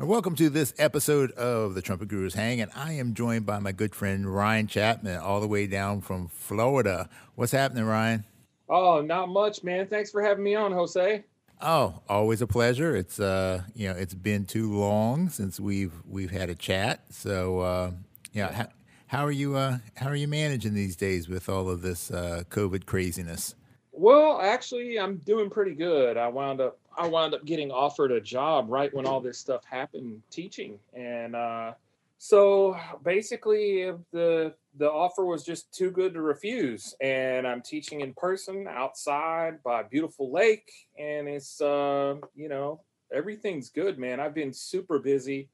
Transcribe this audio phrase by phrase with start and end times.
[0.00, 3.72] Welcome to this episode of the Trumpet Gurus Hang, and I am joined by my
[3.72, 7.08] good friend Ryan Chapman, all the way down from Florida.
[7.34, 8.24] What's happening, Ryan?
[8.68, 9.88] Oh, not much, man.
[9.88, 11.24] Thanks for having me on, Jose.
[11.60, 12.94] Oh, always a pleasure.
[12.94, 17.02] It's uh, you know, it's been too long since we've we've had a chat.
[17.10, 17.90] So, uh,
[18.32, 18.68] yeah, how,
[19.08, 19.56] how are you?
[19.56, 23.56] Uh, how are you managing these days with all of this uh, COVID craziness?
[23.90, 26.16] Well, actually, I'm doing pretty good.
[26.16, 29.64] I wound up I wound up getting offered a job right when all this stuff
[29.64, 30.78] happened teaching.
[30.92, 31.72] And uh,
[32.18, 36.94] so basically the the offer was just too good to refuse.
[37.00, 40.70] And I'm teaching in person outside by a beautiful lake.
[40.98, 42.80] And it's uh, you know,
[43.12, 44.18] everything's good, man.
[44.18, 45.48] I've been super busy.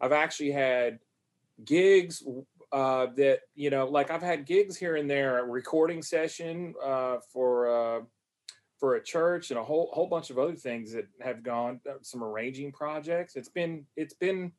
[0.00, 0.98] I've actually had
[1.64, 2.22] gigs
[2.72, 7.16] uh, that, you know, like I've had gigs here and there, a recording session uh,
[7.32, 8.00] for uh,
[8.80, 11.94] for a church and a whole whole bunch of other things that have gone uh,
[12.00, 13.36] some arranging projects.
[13.36, 14.52] It's been it's been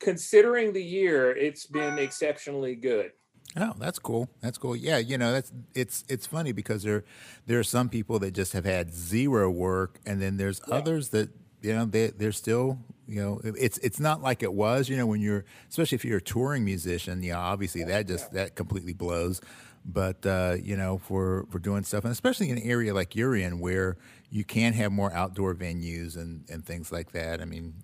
[0.00, 3.12] considering the year it's been exceptionally good.
[3.56, 4.28] Oh that's cool.
[4.40, 4.74] That's cool.
[4.74, 7.04] Yeah you know that's it's it's funny because there
[7.46, 10.74] there are some people that just have had zero work and then there's yeah.
[10.74, 11.30] others that
[11.62, 15.06] you know they they're still you know it's it's not like it was you know
[15.06, 18.42] when you're especially if you're a touring musician you know obviously that just yeah.
[18.42, 19.40] that completely blows
[19.86, 23.36] but uh, you know, for for doing stuff, and especially in an area like you're
[23.36, 23.96] in, where
[24.30, 27.40] you can have more outdoor venues and and things like that.
[27.40, 27.74] I mean,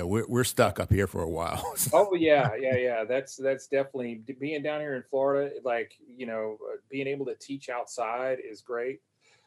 [0.00, 1.74] know, we're we're stuck up here for a while.
[1.92, 3.04] oh yeah, yeah, yeah.
[3.04, 5.54] That's that's definitely being down here in Florida.
[5.64, 9.00] Like you know, uh, being able to teach outside is great.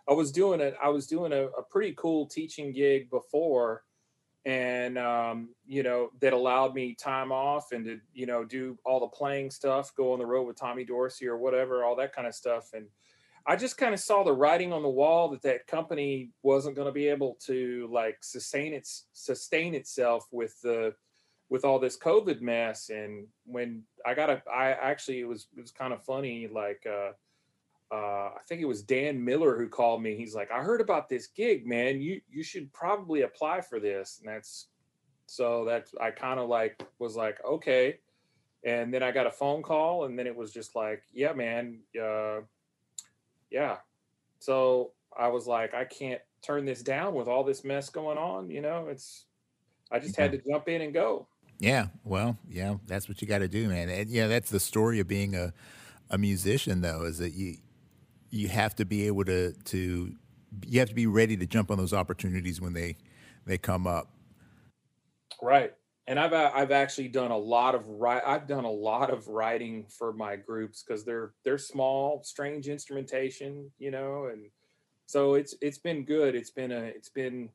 [0.10, 3.84] I was doing a I was doing a, a pretty cool teaching gig before
[4.46, 9.00] and um, you know that allowed me time off and to you know do all
[9.00, 12.28] the playing stuff go on the road with tommy dorsey or whatever all that kind
[12.28, 12.86] of stuff and
[13.46, 16.86] i just kind of saw the writing on the wall that that company wasn't going
[16.86, 20.94] to be able to like sustain its sustain itself with the
[21.50, 25.62] with all this covid mess and when i got a i actually it was it
[25.62, 27.12] was kind of funny like uh
[27.94, 30.16] uh, I think it was Dan Miller who called me.
[30.16, 32.02] He's like, I heard about this gig, man.
[32.02, 34.20] You you should probably apply for this.
[34.20, 34.68] And that's
[35.28, 38.00] so that's I kind of like was like, okay.
[38.66, 41.80] And then I got a phone call, and then it was just like, yeah, man,
[42.02, 42.40] uh,
[43.52, 43.78] yeah.
[44.40, 48.50] So I was like, I can't turn this down with all this mess going on.
[48.50, 49.26] You know, it's
[49.92, 51.28] I just had to jump in and go.
[51.60, 53.90] Yeah, well, yeah, that's what you got to do, man.
[53.90, 55.54] And yeah, that's the story of being a
[56.10, 57.58] a musician, though, is that you
[58.34, 60.12] you have to be able to to
[60.66, 62.98] you have to be ready to jump on those opportunities when they
[63.46, 64.10] they come up.
[65.42, 65.74] Right.
[66.08, 69.86] And I've uh, I've actually done a lot of I've done a lot of writing
[69.88, 74.50] for my groups because they're they're small, strange instrumentation, you know, and
[75.06, 76.34] so it's it's been good.
[76.34, 77.50] It's been a it's been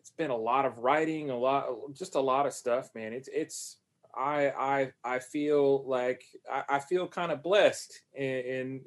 [0.00, 3.12] it's been a lot of writing, a lot just a lot of stuff, man.
[3.12, 3.76] It's it's
[4.16, 8.80] I I I feel like I, I feel kind of blessed in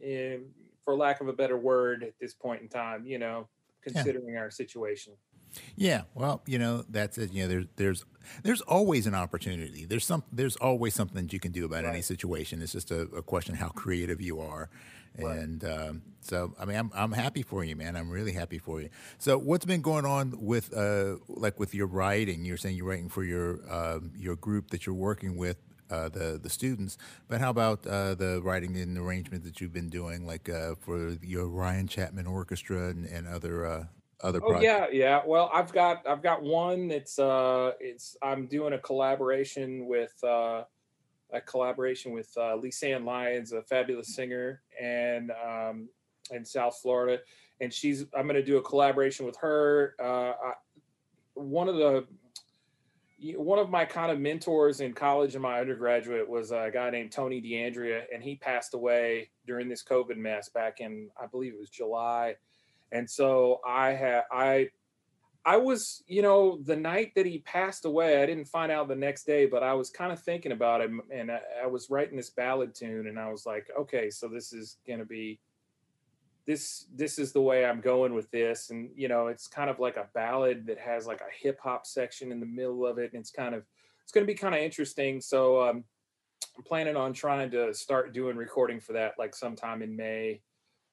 [0.85, 3.47] for lack of a better word at this point in time, you know,
[3.81, 4.40] considering yeah.
[4.40, 5.13] our situation.
[5.75, 7.31] Yeah, well, you know, that's it.
[7.31, 8.06] You know, there's there's
[8.44, 9.85] there's always an opportunity.
[9.85, 11.94] There's some there's always something that you can do about right.
[11.94, 12.62] any situation.
[12.62, 14.69] It's just a, a, question how creative you are.
[15.18, 15.38] Right.
[15.38, 17.95] And um, so, I mean, I'm I'm happy for you, man.
[17.95, 18.89] I'm really happy for you.
[19.18, 22.45] So, what's been going on with uh, like with your writing?
[22.45, 25.57] You're saying you're writing for your uh, your group that you're working with
[25.89, 26.97] uh, the the students.
[27.27, 31.17] But how about uh, the writing and arrangement that you've been doing, like uh, for
[31.22, 33.85] your Ryan Chapman Orchestra and, and other uh,
[34.22, 34.39] other?
[34.44, 34.63] Oh projects?
[34.63, 35.22] yeah, yeah.
[35.25, 36.91] Well, I've got I've got one.
[36.91, 40.63] It's uh, it's I'm doing a collaboration with uh,
[41.31, 45.89] a collaboration with uh, Lisanne Lyons, a fabulous singer, and um,
[46.31, 47.21] in South Florida,
[47.61, 49.95] and she's I'm going to do a collaboration with her.
[50.00, 50.53] Uh, I,
[51.35, 52.06] one of the
[53.35, 57.12] one of my kind of mentors in college and my undergraduate was a guy named
[57.12, 61.59] Tony D'Andrea, and he passed away during this COVID mess back in, I believe it
[61.59, 62.35] was July.
[62.91, 64.69] And so I had, I,
[65.46, 68.95] I was, you know, the night that he passed away, I didn't find out the
[68.95, 72.18] next day, but I was kind of thinking about him and I, I was writing
[72.18, 75.39] this ballad tune and I was like, okay, so this is going to be
[76.50, 78.72] this this is the way I'm going with this.
[78.72, 81.86] And you know, it's kind of like a ballad that has like a hip hop
[81.86, 83.63] section in the middle of it, and it's kind of
[84.01, 85.22] it's going to be kind of interesting.
[85.22, 85.84] So um,
[86.57, 90.42] I'm planning on trying to start doing recording for that, like sometime in May,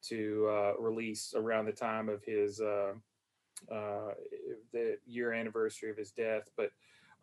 [0.08, 2.93] to uh, release around the time of his uh,
[3.73, 4.12] uh,
[4.75, 6.50] the year anniversary of his death.
[6.55, 6.70] But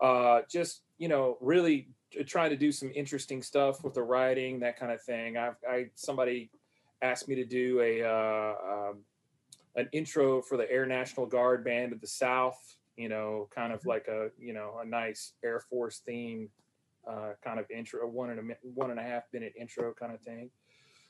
[0.02, 1.90] uh, just you know, really
[2.26, 5.38] trying to do some interesting stuff with the writing, that kind of thing.
[5.38, 6.50] I've I somebody
[7.04, 8.98] asked me to do a uh, um,
[9.76, 13.86] an intro for the Air National Guard Band of the South you know, kind of
[13.86, 16.50] like a you know a nice Air Force theme
[17.10, 20.22] uh, kind of intro, one and a one and a half minute intro kind of
[20.22, 20.50] thing.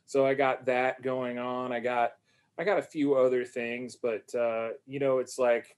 [0.05, 1.71] So I got that going on.
[1.71, 2.13] I got
[2.57, 5.75] I got a few other things, but uh, you know, it's like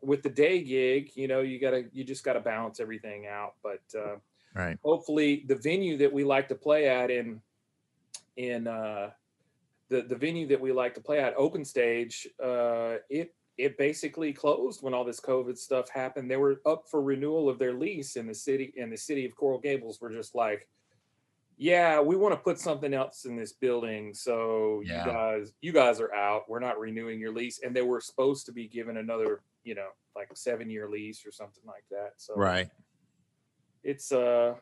[0.00, 3.54] with the day gig, you know, you gotta you just gotta balance everything out.
[3.62, 4.16] But uh,
[4.54, 7.40] right, hopefully, the venue that we like to play at in
[8.36, 9.10] in uh,
[9.88, 14.32] the the venue that we like to play at, Open Stage, uh, it it basically
[14.32, 16.30] closed when all this COVID stuff happened.
[16.30, 19.34] They were up for renewal of their lease in the city, and the city of
[19.34, 20.68] Coral Gables were just like,
[21.56, 25.04] "Yeah, we want to put something else in this building, so Yeah.
[25.04, 26.48] you guys, you guys are out.
[26.48, 29.88] We're not renewing your lease." And they were supposed to be given another, you know,
[30.14, 32.12] like seven year lease or something like that.
[32.16, 32.70] So right.
[33.82, 34.54] it's uh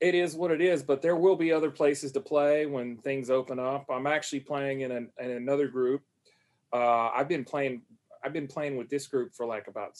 [0.00, 3.30] it is what it is but there will be other places to play when things
[3.30, 3.86] open up.
[3.90, 6.02] I'm actually playing in, an, in another group.
[6.72, 7.82] Uh i've been playing
[8.24, 9.92] i've been playing with this group for like about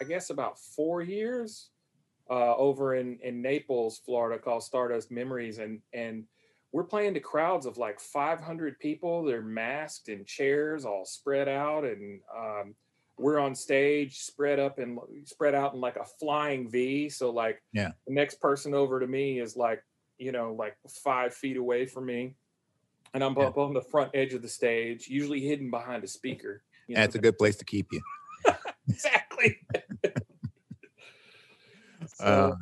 [0.00, 1.70] I guess about four years
[2.30, 6.24] uh over in in naples florida called stardust memories and and
[6.74, 9.22] we're playing to crowds of like 500 people.
[9.22, 12.74] They're masked in chairs all spread out and um
[13.18, 17.08] we're on stage spread up and spread out in like a flying V.
[17.08, 17.92] So like Yeah.
[18.06, 19.82] the next person over to me is like,
[20.18, 22.34] you know, like five feet away from me.
[23.12, 23.44] And I'm Yeah.
[23.44, 26.62] up on the front edge of the stage, usually hidden behind a speaker.
[26.88, 28.00] you know, That's a good place to keep you.
[28.88, 29.58] exactly.
[32.20, 32.52] Uh,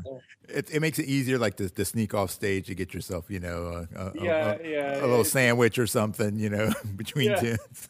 [0.49, 3.39] It, it makes it easier, like to, to sneak off stage to get yourself, you
[3.41, 5.05] know, a, a, yeah, a, yeah.
[5.05, 7.41] a little sandwich or something, you know, between Yeah.
[7.41, 7.89] tunes.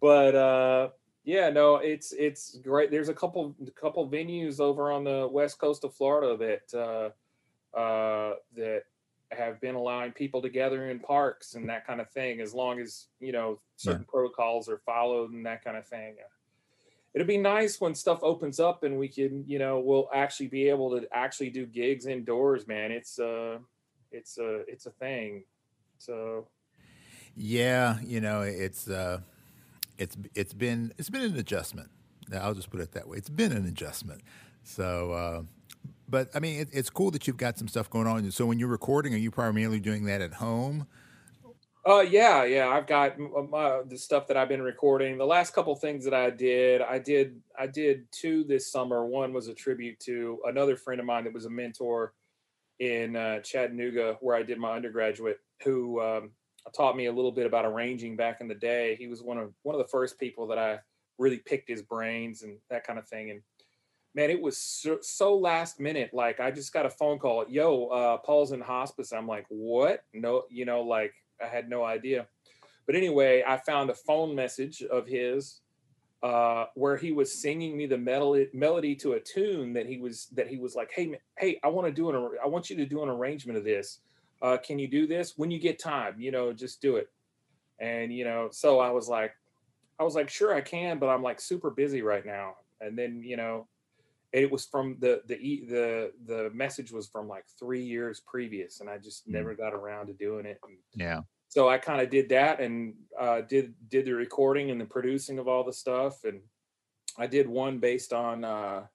[0.00, 0.88] but uh
[1.24, 2.90] yeah no it's it's great.
[2.90, 8.34] There's a couple couple venues over on the west coast of florida that uh uh
[8.56, 8.84] that
[9.30, 12.78] have been allowing people to gather in parks and that kind of thing as long
[12.78, 16.16] as you know certain protocols are followed and that kind of thing.
[17.14, 20.68] It'll be nice when stuff opens up and we can you know we'll actually be
[20.68, 22.92] able to actually do gigs indoors man.
[22.92, 23.58] It's uh
[24.12, 25.44] it's a it's a thing.
[25.98, 26.48] So
[27.36, 29.20] Yeah, you know, it's uh,
[29.98, 31.90] it's it's been it's been an adjustment.
[32.32, 33.18] I'll just put it that way.
[33.18, 34.22] It's been an adjustment.
[34.62, 35.42] So, uh,
[36.08, 38.30] but I mean, it, it's cool that you've got some stuff going on.
[38.30, 40.86] So, when you're recording, are you primarily doing that at home?
[41.86, 42.68] Uh, yeah, yeah.
[42.68, 45.18] I've got m- uh, my, the stuff that I've been recording.
[45.18, 49.04] The last couple things that I did, I did, I did two this summer.
[49.04, 52.14] One was a tribute to another friend of mine that was a mentor
[52.78, 56.30] in uh, Chattanooga, where I did my undergraduate, who um,
[56.72, 58.96] taught me a little bit about arranging back in the day.
[58.96, 60.78] He was one of one of the first people that I
[61.18, 63.30] really picked his brains and that kind of thing.
[63.30, 63.42] And
[64.14, 66.10] man, it was so, so last minute.
[66.12, 67.44] Like I just got a phone call.
[67.48, 69.12] Yo, uh, Paul's in hospice.
[69.12, 70.04] I'm like, what?
[70.12, 71.12] No, you know, like
[71.42, 72.26] I had no idea.
[72.86, 75.60] But anyway, I found a phone message of his
[76.24, 80.48] uh, where he was singing me the melody, to a tune that he was that
[80.48, 83.02] he was like, hey, hey, I want to do an, I want you to do
[83.02, 84.00] an arrangement of this.
[84.44, 86.20] Uh, can you do this when you get time?
[86.20, 87.08] You know, just do it.
[87.80, 89.34] And you know, so I was like,
[89.98, 92.56] I was like, sure, I can, but I'm like super busy right now.
[92.80, 93.68] And then you know,
[94.32, 98.80] it was from the the e- the the message was from like three years previous,
[98.80, 99.34] and I just Mm.
[99.34, 100.60] never got around to doing it.
[100.64, 101.22] And Yeah.
[101.48, 105.38] so I kind of did that and uh, did did the recording and the producing
[105.38, 106.42] of all the stuff, and
[107.18, 108.88] I did one based on uh,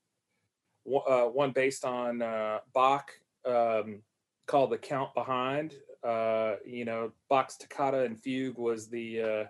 [0.83, 3.11] one, uh, one based on uh, Bach
[3.45, 4.03] um,
[4.49, 9.43] called "The Count Behind." Uh, you know, Bach's toccata and fugue was the uh,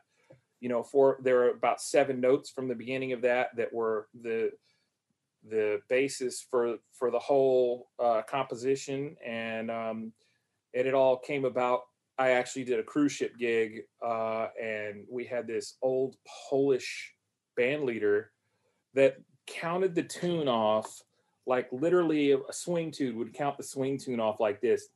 [0.60, 1.20] you know four.
[1.24, 4.52] There were about seven notes from the beginning of that that were the
[5.50, 10.12] the basis for for the whole uh, composition, and um,
[10.74, 11.84] and it all came about
[12.20, 16.18] I actually did a cruise ship gig, uh, and we had this old
[16.50, 17.14] Polish
[17.56, 18.32] band leader
[18.94, 19.16] that
[19.48, 21.02] counted the tune off
[21.46, 24.88] like literally a swing tune would count the swing tune off like this: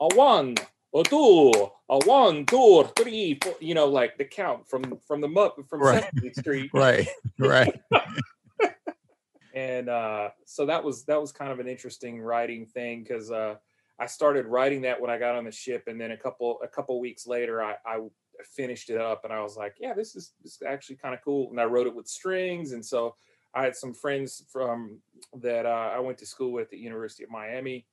[0.00, 0.54] a one,
[0.94, 1.52] a two,
[1.88, 3.54] a one, two, three, four.
[3.60, 6.04] You know, like the count from from the mu- from Right.
[6.14, 6.70] Sesame Street.
[6.74, 7.08] Right.
[7.38, 7.80] Right.
[9.54, 13.56] and uh, so that was that was kind of an interesting writing thing because uh,
[13.98, 16.68] I started writing that when I got on the ship, and then a couple a
[16.68, 17.98] couple weeks later, I, I
[18.44, 21.20] finished it up, and I was like, yeah, this is this is actually kind of
[21.24, 21.50] cool.
[21.50, 23.16] And I wrote it with strings, and so
[23.54, 24.98] I had some friends from
[25.40, 27.86] that uh, I went to school with at the University of Miami,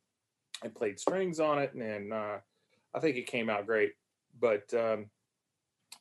[0.63, 2.37] and played strings on it, and uh,
[2.93, 3.93] I think it came out great.
[4.39, 5.09] But um,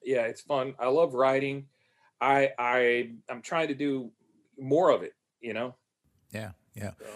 [0.03, 0.75] yeah, it's fun.
[0.79, 1.67] I love writing.
[2.21, 4.11] I I I'm trying to do
[4.59, 5.15] more of it.
[5.41, 5.75] You know.
[6.33, 6.53] Yeah.
[6.75, 6.93] Yeah.
[6.99, 7.07] So.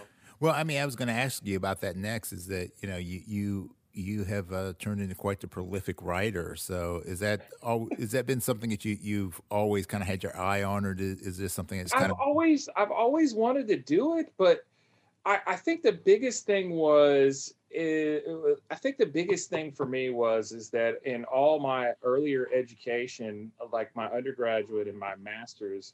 [0.40, 2.32] Well, I mean, I was going to ask you about that next.
[2.32, 6.56] Is that you know you you you have uh, turned into quite the prolific writer.
[6.56, 7.88] So is that all?
[7.98, 10.94] Is that been something that you you've always kind of had your eye on, or
[10.98, 14.64] is this something that's kind I've of always I've always wanted to do it, but
[15.24, 18.24] I, I think the biggest thing was it,
[18.70, 23.52] I think the biggest thing for me was is that in all my earlier education,
[23.72, 25.92] like my undergraduate and my master's,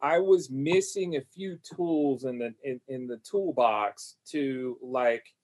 [0.00, 5.34] I was missing a few tools in the in, in the toolbox to like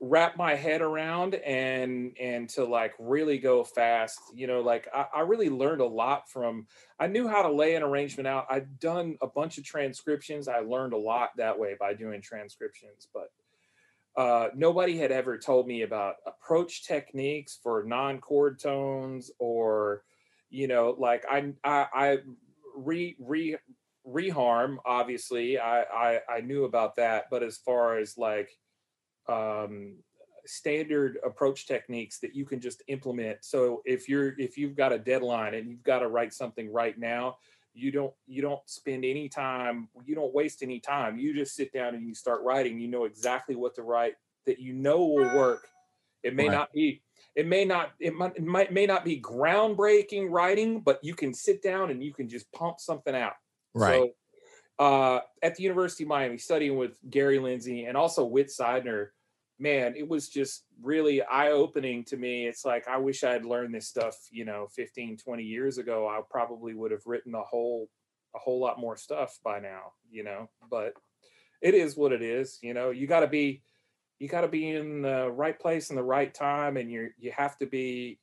[0.00, 5.06] wrap my head around and and to like really go fast you know like I,
[5.16, 6.68] I, really learned a lot from
[7.00, 8.46] i knew how to lay an arrangement out.
[8.48, 10.46] I'd done a bunch of transcriptions.
[10.46, 13.32] I learned a lot that way by doing transcriptions but
[14.16, 20.02] uh, nobody had ever told me about approach techniques for non-chord tones or
[20.50, 22.18] you know like i i, I
[22.76, 23.56] re re
[24.06, 25.58] reharm obviously.
[25.58, 28.56] I, I i knew about that but as far as like
[29.28, 29.96] um,
[30.46, 33.38] standard approach techniques that you can just implement.
[33.42, 36.98] So if you're if you've got a deadline and you've got to write something right
[36.98, 37.36] now,
[37.74, 41.18] you don't you don't spend any time, you don't waste any time.
[41.18, 42.80] You just sit down and you start writing.
[42.80, 44.14] You know exactly what to write
[44.46, 45.68] that you know will work.
[46.22, 46.54] It may right.
[46.54, 47.02] not be
[47.36, 51.34] it may not it might, it might may not be groundbreaking writing, but you can
[51.34, 53.34] sit down and you can just pump something out.
[53.74, 54.10] Right.
[54.78, 59.12] So uh, at the University of Miami, studying with Gary Lindsay and also Whit Sidener,
[59.58, 62.46] man, it was just really eye opening to me.
[62.46, 66.06] It's like, I wish I had learned this stuff, you know, 15, 20 years ago.
[66.06, 67.88] I probably would have written a whole,
[68.34, 70.94] a whole lot more stuff by now, you know, but
[71.60, 72.58] it is what it is.
[72.62, 73.62] You know, you got to be,
[74.20, 76.76] you got to be in the right place in the right time.
[76.76, 78.20] And you're, you have to be,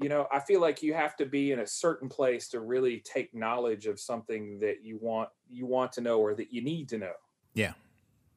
[0.00, 3.00] you know, I feel like you have to be in a certain place to really
[3.00, 6.90] take knowledge of something that you want, you want to know, or that you need
[6.90, 7.14] to know.
[7.54, 7.72] Yeah.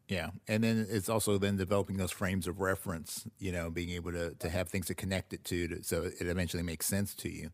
[0.10, 3.28] Yeah, and then it's also then developing those frames of reference.
[3.38, 6.26] You know, being able to to have things to connect it to, to so it
[6.28, 7.52] eventually makes sense to you.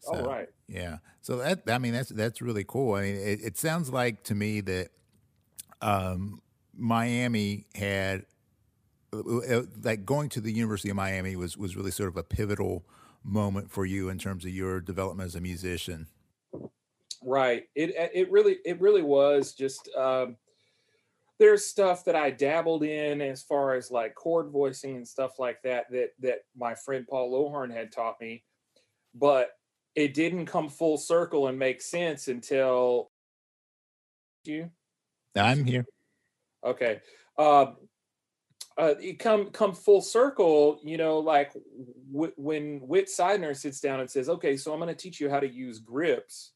[0.00, 0.48] So, oh, right.
[0.68, 0.98] Yeah.
[1.22, 2.94] So that I mean that's that's really cool.
[2.94, 4.88] I mean, it, it sounds like to me that
[5.80, 6.42] um,
[6.76, 8.26] Miami had
[9.14, 12.22] uh, uh, like going to the University of Miami was was really sort of a
[12.22, 12.84] pivotal
[13.22, 16.08] moment for you in terms of your development as a musician.
[17.22, 17.62] Right.
[17.74, 19.88] It it really it really was just.
[19.96, 20.36] Um,
[21.44, 25.60] there's stuff that I dabbled in as far as like chord voicing and stuff like
[25.62, 28.44] that that that my friend Paul Lohorn had taught me,
[29.14, 29.50] but
[29.94, 33.10] it didn't come full circle and make sense until
[34.44, 34.70] you.
[35.36, 35.84] I'm here.
[36.64, 37.02] Okay.
[37.36, 37.72] Uh,
[38.78, 41.52] uh, it come come full circle, you know, like
[42.10, 45.28] w- when Whit Sidener sits down and says, "Okay, so I'm going to teach you
[45.28, 46.53] how to use grips."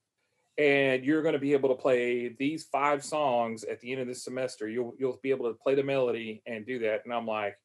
[0.58, 4.08] And you're going to be able to play these five songs at the end of
[4.08, 4.68] the semester.
[4.68, 7.02] You'll you'll be able to play the melody and do that.
[7.04, 7.56] And I'm like,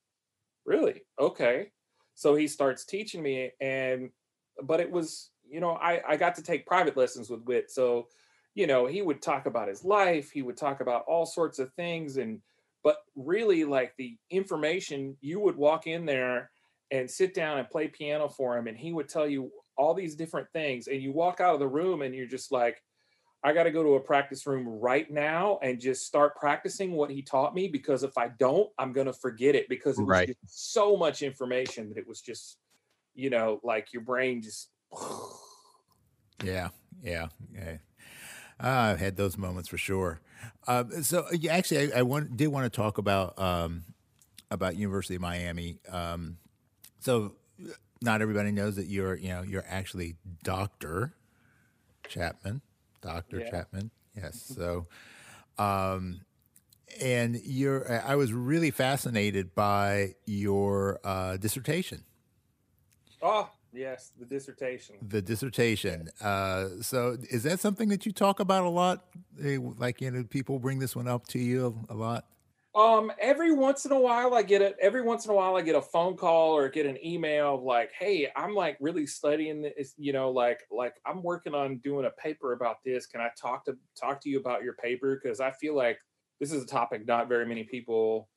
[0.66, 1.02] really?
[1.20, 1.72] Okay.
[2.16, 4.10] So he starts teaching me, and
[4.64, 8.08] but it was you know I I got to take private lessons with Whit, so
[8.56, 11.74] you know he would talk about his life, he would talk about all sorts of
[11.74, 12.42] things, and
[12.84, 16.52] but really like the information you would walk in there
[16.92, 20.16] and sit down and play piano for him, and he would tell you all these
[20.16, 22.82] different things and you walk out of the room and you're just like
[23.46, 27.12] I got to go to a practice room right now and just start practicing what
[27.12, 30.10] he taught me because if I don't, I'm going to forget it because it was
[30.10, 30.38] right.
[30.46, 32.58] so much information that it was just,
[33.16, 34.70] you know, like your brain just.
[36.44, 36.70] yeah,
[37.04, 37.78] yeah, yeah.
[38.64, 40.22] Uh, I've had those moments for sure.
[40.66, 43.84] Uh, so yeah, actually, I, I want, did want to talk about um,
[44.52, 45.80] about University of Miami.
[45.90, 46.38] Um,
[47.02, 47.34] so
[48.04, 51.14] not everybody knows that you're you know you're actually Doctor
[52.08, 52.62] Chapman,
[53.02, 53.50] Doctor yeah.
[53.50, 53.92] Chapman.
[54.16, 54.54] Yes.
[54.56, 54.88] So,
[55.58, 56.22] um,
[57.02, 62.04] and you're I was really fascinated by your uh, dissertation.
[63.22, 64.96] Oh yes, the dissertation.
[65.02, 66.10] The dissertation.
[66.22, 69.06] Uh, so is that something that you talk about a lot?
[69.40, 72.26] Like you know, people bring this one up to you a lot.
[72.76, 74.76] Um, every once in a while, I get it.
[74.82, 77.62] Every once in a while, I get a phone call or get an email of
[77.62, 79.94] like, "Hey, I'm like really studying this.
[79.98, 83.06] You know, like like I'm working on doing a paper about this.
[83.06, 85.20] Can I talk to talk to you about your paper?
[85.22, 86.00] Because I feel like
[86.40, 88.28] this is a topic not very many people,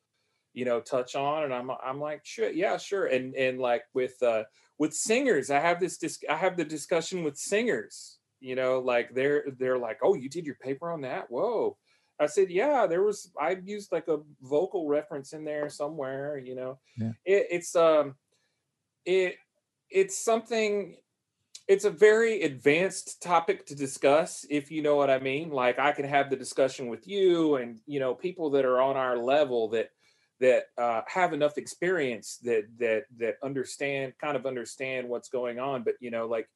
[0.55, 4.23] you know, touch on." And I'm I'm like, "Sure, yeah, sure." And and like with
[4.23, 4.45] uh
[4.79, 8.19] with singers, I have this dis- I have the discussion with singers.
[8.41, 11.31] You know, like they're they're like, "Oh, you did your paper on that?
[11.31, 11.79] Whoa."
[12.19, 16.55] I said, yeah, there was, I used like a vocal reference in there somewhere, you
[16.55, 17.13] know, yeah.
[17.25, 18.15] it, it's, um,
[19.05, 19.37] it,
[19.91, 20.97] it's something,
[21.69, 25.51] it's a very advanced topic to discuss, if you know what I mean.
[25.51, 28.97] Like I can have the discussion with you and, you know, people that are on
[28.97, 29.91] our level that,
[30.41, 35.83] that uh, have enough experience that that that understand kind of understand what's going on
[35.83, 36.49] but you know like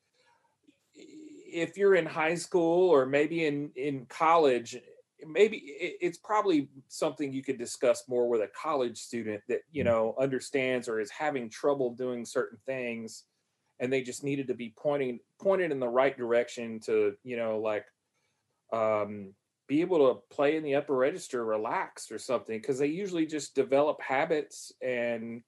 [0.94, 4.76] if you're in high school or maybe in in college
[5.26, 9.92] maybe it's probably something you could discuss more with a college student that you mm-hmm.
[9.92, 13.24] know understands or is having trouble doing certain things
[13.80, 17.58] and they just needed to be pointing pointed in the right direction to you know
[17.58, 17.86] like
[18.72, 19.34] um
[19.66, 23.54] be able to play in the upper register relaxed or something because they usually just
[23.54, 25.42] develop habits and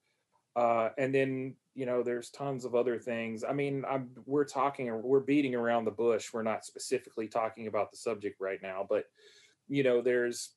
[0.56, 4.92] uh and then you know there's tons of other things i mean i'm we're talking
[5.02, 9.04] we're beating around the bush we're not specifically talking about the subject right now but
[9.68, 10.50] you know there's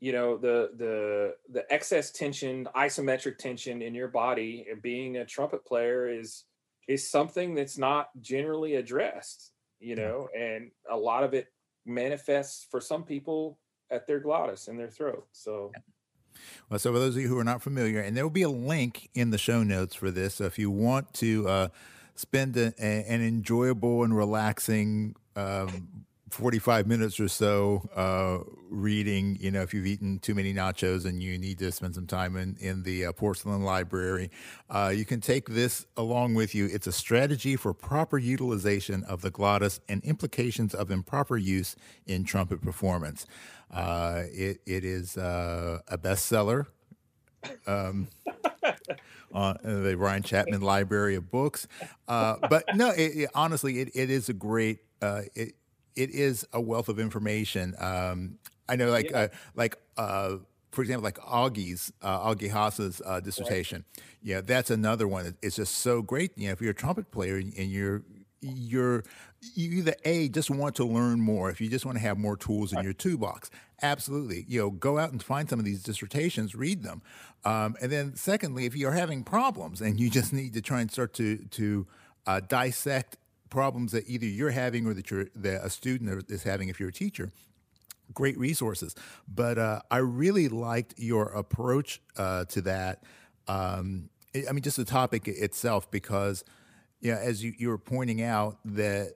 [0.00, 5.24] you know the the the excess tension isometric tension in your body and being a
[5.24, 6.44] trumpet player is
[6.86, 11.46] is something that's not generally addressed you know and a lot of it
[11.86, 13.58] manifests for some people
[13.90, 15.72] at their glottis and their throat so
[16.68, 18.48] well, so for those of you who are not familiar, and there will be a
[18.48, 20.36] link in the show notes for this.
[20.36, 21.68] So if you want to uh,
[22.14, 28.38] spend a, a, an enjoyable and relaxing um, 45 minutes or so uh,
[28.70, 29.36] reading.
[29.40, 32.36] You know, if you've eaten too many nachos and you need to spend some time
[32.36, 34.30] in, in the uh, porcelain library,
[34.70, 36.66] uh, you can take this along with you.
[36.66, 42.24] It's a strategy for proper utilization of the glottis and implications of improper use in
[42.24, 43.26] trumpet performance.
[43.70, 46.66] Uh, it, it is uh, a bestseller.
[47.66, 48.08] Um,
[49.32, 51.68] on the Ryan Chapman Library of Books,
[52.08, 54.78] uh, but no, it, it, honestly, it, it is a great.
[55.00, 55.54] It,
[55.98, 57.74] it is a wealth of information.
[57.78, 58.38] Um,
[58.68, 59.18] I know, like, yeah.
[59.18, 60.36] uh, like, uh,
[60.70, 63.84] for example, like Augie's, uh, Augie Haas's uh, dissertation.
[63.96, 64.04] Right.
[64.22, 65.36] Yeah, that's another one.
[65.42, 66.30] It's just so great.
[66.36, 68.02] You know, if you're a trumpet player and you're
[68.40, 69.02] you're
[69.54, 72.36] you either a just want to learn more if you just want to have more
[72.36, 73.50] tools in your toolbox
[73.82, 77.02] absolutely you know go out and find some of these dissertations read them
[77.44, 80.90] um, and then secondly if you're having problems and you just need to try and
[80.90, 81.84] start to to
[82.28, 83.16] uh, dissect
[83.50, 86.90] problems that either you're having or that you're that a student is having if you're
[86.90, 87.30] a teacher
[88.14, 88.94] great resources.
[89.26, 93.02] But uh, i really liked your approach uh, to that.
[93.46, 94.10] Um,
[94.48, 96.44] i mean just the topic itself because
[97.00, 99.14] you know, as you, you were pointing out that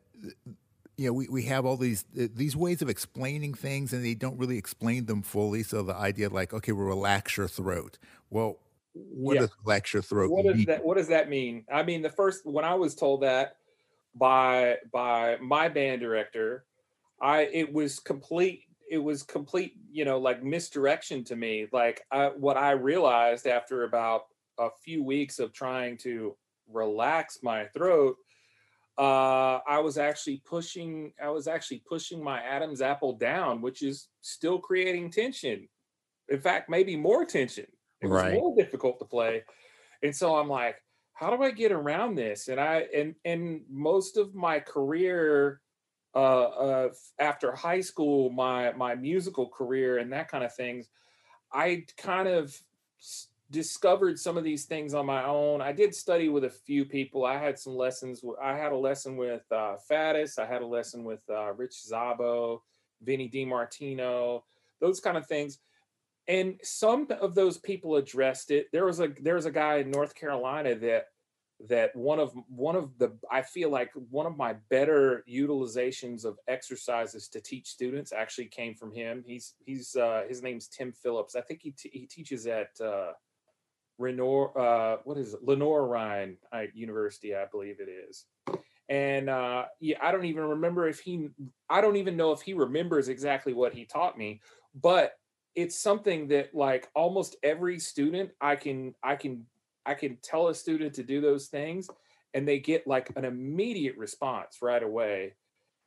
[0.96, 4.38] you know we, we have all these these ways of explaining things and they don't
[4.38, 5.62] really explain them fully.
[5.62, 7.98] So the idea like okay we'll relax your throat.
[8.30, 8.58] Well
[8.94, 9.40] what yeah.
[9.42, 11.64] does relax your throat what does that what does that mean?
[11.72, 13.56] I mean the first when i was told that
[14.14, 16.64] by by my band director
[17.20, 21.66] i it was complete it was complete you know like misdirection to me.
[21.72, 24.26] Like I, what i realized after about
[24.58, 26.36] a few weeks of trying to
[26.70, 28.16] relax my throat
[28.98, 34.08] uh i was actually pushing i was actually pushing my adam's apple down which is
[34.20, 35.66] still creating tension.
[36.28, 37.66] In fact maybe more tension.
[38.02, 38.34] It was right.
[38.34, 39.42] more difficult to play.
[40.02, 40.76] And so i'm like
[41.22, 42.48] how do I get around this?
[42.48, 45.60] And I and and most of my career
[46.14, 46.88] uh, uh,
[47.20, 50.88] after high school, my my musical career and that kind of things,
[51.52, 52.60] I kind of
[53.52, 55.60] discovered some of these things on my own.
[55.60, 57.24] I did study with a few people.
[57.24, 58.24] I had some lessons.
[58.42, 60.40] I had a lesson with uh, Faddis.
[60.40, 62.62] I had a lesson with uh, Rich Szabo,
[63.00, 64.42] Vinny DiMartino,
[64.80, 65.58] those kind of things
[66.28, 69.90] and some of those people addressed it there was a there was a guy in
[69.90, 71.06] north carolina that
[71.68, 76.38] that one of one of the i feel like one of my better utilizations of
[76.48, 81.36] exercises to teach students actually came from him he's he's uh his name's tim phillips
[81.36, 83.12] i think he, t- he teaches at uh
[84.00, 85.44] Renor, uh, what is it?
[85.44, 88.24] Lenoir-Rhyne uh, University, I believe it is.
[88.88, 91.28] And uh, yeah, I don't even remember if he,
[91.70, 94.40] I don't even know if he remembers exactly what he taught me,
[94.74, 95.12] but
[95.54, 99.44] it's something that like almost every student i can i can
[99.84, 101.88] i can tell a student to do those things
[102.34, 105.34] and they get like an immediate response right away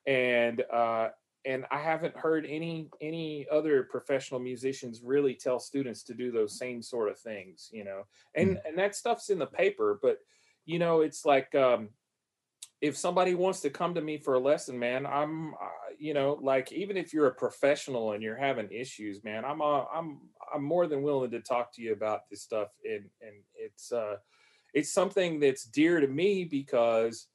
[0.06, 1.10] and uh
[1.45, 6.58] and i haven't heard any any other professional musicians really tell students to do those
[6.58, 8.04] same sort of things you know
[8.36, 8.62] and mm.
[8.67, 10.19] and that stuff's in the paper but
[10.65, 11.89] you know it's like um
[12.81, 16.38] if somebody wants to come to me for a lesson man i'm uh, you know,
[16.41, 20.19] like even if you're a professional and you're having issues, man, I'm uh, I'm
[20.53, 24.15] I'm more than willing to talk to you about this stuff, and and it's uh,
[24.73, 27.27] it's something that's dear to me because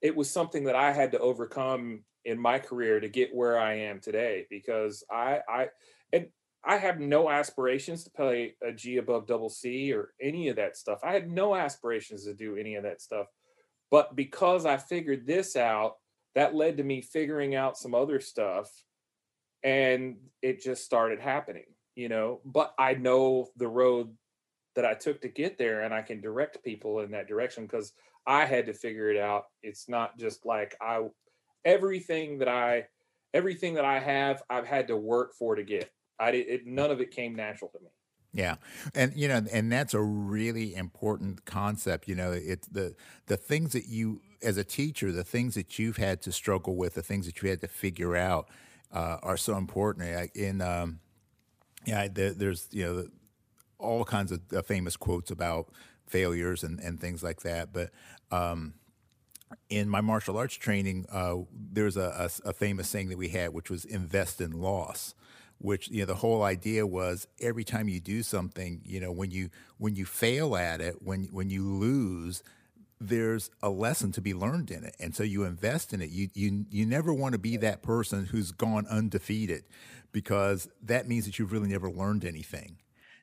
[0.00, 3.74] it was something that I had to overcome in my career to get where I
[3.74, 4.46] am today.
[4.50, 5.68] Because I I
[6.12, 6.28] and
[6.64, 10.76] I have no aspirations to play a G above double C or any of that
[10.76, 11.00] stuff.
[11.02, 13.26] I had no aspirations to do any of that stuff.
[13.90, 15.96] But because I figured this out
[16.34, 18.70] that led to me figuring out some other stuff
[19.62, 21.64] and it just started happening
[21.98, 24.14] you know, but I know the road
[24.76, 27.92] that I took to get there and I can direct people in that direction because
[28.24, 29.46] I had to figure it out.
[29.64, 31.00] It's not just like I
[31.64, 32.86] everything that I
[33.34, 35.90] everything that I have, I've had to work for to get.
[36.20, 37.90] I did it, none of it came natural to me.
[38.32, 38.56] Yeah,
[38.94, 42.08] and you know, and that's a really important concept.
[42.08, 42.94] You know, it's the
[43.26, 46.94] the things that you, as a teacher, the things that you've had to struggle with,
[46.94, 48.48] the things that you had to figure out,
[48.92, 50.30] uh, are so important.
[50.34, 51.00] In um,
[51.86, 53.06] yeah, there, there's you know
[53.78, 55.68] all kinds of uh, famous quotes about
[56.06, 57.72] failures and, and things like that.
[57.72, 57.90] But
[58.30, 58.74] um,
[59.70, 63.52] in my martial arts training, uh, there's a, a, a, famous saying that we had,
[63.52, 65.14] which was invest in loss.
[65.60, 69.32] Which you know the whole idea was every time you do something, you know when
[69.32, 72.44] you when you fail at it, when when you lose,
[73.00, 76.10] there's a lesson to be learned in it, and so you invest in it.
[76.10, 79.64] You you you never want to be that person who's gone undefeated,
[80.12, 82.76] because that means that you've really never learned anything.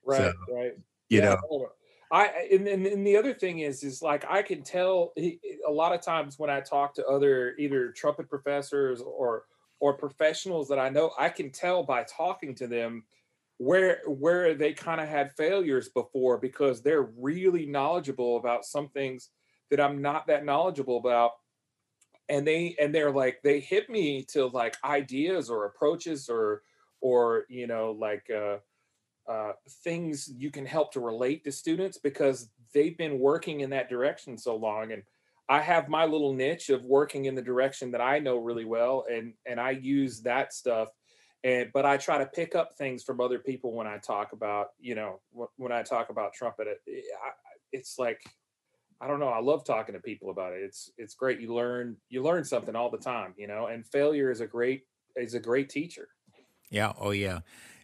[0.05, 0.73] Right, so, right.
[1.09, 1.69] You yeah, know,
[2.11, 5.93] I and, and, and the other thing is is like I can tell a lot
[5.93, 9.45] of times when I talk to other either trumpet professors or
[9.79, 13.03] or professionals that I know, I can tell by talking to them
[13.57, 19.29] where where they kind of had failures before because they're really knowledgeable about some things
[19.69, 21.31] that I'm not that knowledgeable about.
[22.27, 26.63] And they and they're like they hit me to like ideas or approaches or
[27.01, 28.57] or you know like uh
[29.27, 33.89] uh, things you can help to relate to students because they've been working in that
[33.89, 35.03] direction so long and
[35.49, 39.05] i have my little niche of working in the direction that i know really well
[39.11, 40.89] and and i use that stuff
[41.43, 44.69] and but i try to pick up things from other people when i talk about
[44.79, 45.19] you know
[45.57, 47.05] when i talk about trumpet it,
[47.71, 48.21] it's like
[49.01, 51.95] i don't know i love talking to people about it it's it's great you learn
[52.09, 54.83] you learn something all the time you know and failure is a great
[55.15, 56.09] is a great teacher.
[56.69, 57.39] Yeah oh yeah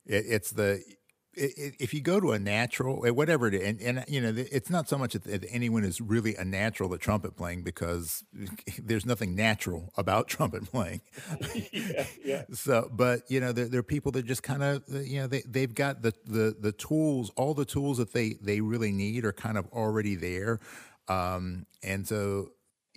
[0.06, 0.84] it, it's the
[1.34, 4.70] if you go to a natural, eh, whatever it is, and, and you know, it's
[4.70, 8.24] not so much that anyone is really a natural at trumpet playing because
[8.80, 11.02] there's nothing natural about trumpet playing.
[11.72, 12.44] yeah, yeah.
[12.52, 15.44] So, but you know, there, there are people that just kind of, you know, they
[15.48, 19.34] they've got the the the tools, all the tools that they they really need are
[19.34, 20.60] kind of already there,
[21.08, 22.52] um, and so.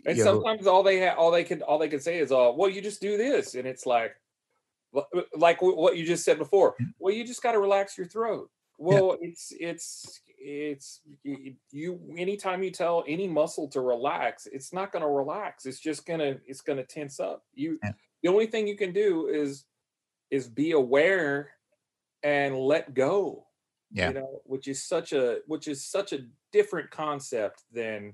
[0.06, 2.52] And sometimes know, all they have, all they can, all they can say is, "Oh,
[2.52, 4.14] well, you just do this," and it's like,
[5.36, 6.90] like what you just said before mm-hmm.
[6.98, 9.28] well you just got to relax your throat well yeah.
[9.28, 11.00] it's it's it's
[11.72, 16.06] you anytime you tell any muscle to relax it's not going to relax it's just
[16.06, 17.92] going to it's going to tense up you yeah.
[18.22, 19.64] the only thing you can do is
[20.30, 21.50] is be aware
[22.22, 23.46] and let go
[23.92, 26.20] yeah you know which is such a which is such a
[26.52, 28.12] different concept than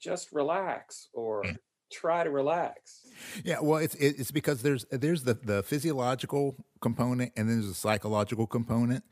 [0.00, 1.52] just relax or yeah
[1.92, 3.00] try to relax.
[3.44, 7.74] Yeah, well, it's it's because there's there's the the physiological component and then there's a
[7.74, 9.04] psychological component,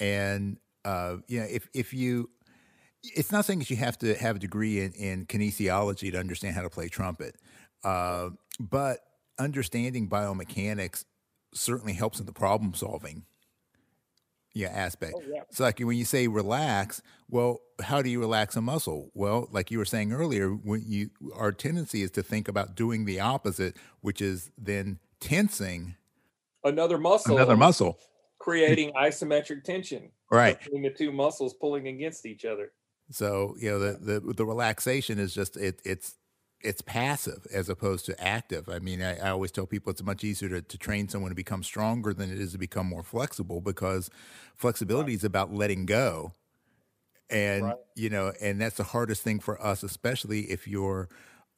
[0.00, 2.30] and uh, you know, if if you,
[3.02, 6.54] it's not saying that you have to have a degree in, in kinesiology to understand
[6.54, 7.36] how to play trumpet,
[7.84, 9.00] uh, but
[9.38, 11.04] understanding biomechanics
[11.54, 13.24] certainly helps in the problem solving
[14.54, 15.14] yeah aspect.
[15.16, 15.42] Oh, yeah.
[15.50, 19.10] So like when you say relax, well, how do you relax a muscle?
[19.14, 23.04] Well, like you were saying earlier, when you our tendency is to think about doing
[23.04, 25.96] the opposite, which is then tensing
[26.64, 27.36] another muscle.
[27.36, 27.98] Another muscle.
[28.38, 30.10] Creating isometric tension.
[30.30, 30.58] Right.
[30.58, 32.72] Between the two muscles pulling against each other.
[33.10, 36.14] So, you know, the the, the relaxation is just it it's
[36.62, 38.68] it's passive as opposed to active.
[38.68, 41.34] I mean, I, I always tell people it's much easier to, to, train someone to
[41.34, 44.10] become stronger than it is to become more flexible because
[44.56, 45.16] flexibility right.
[45.16, 46.32] is about letting go.
[47.30, 47.76] And right.
[47.96, 51.08] you know, and that's the hardest thing for us, especially if you're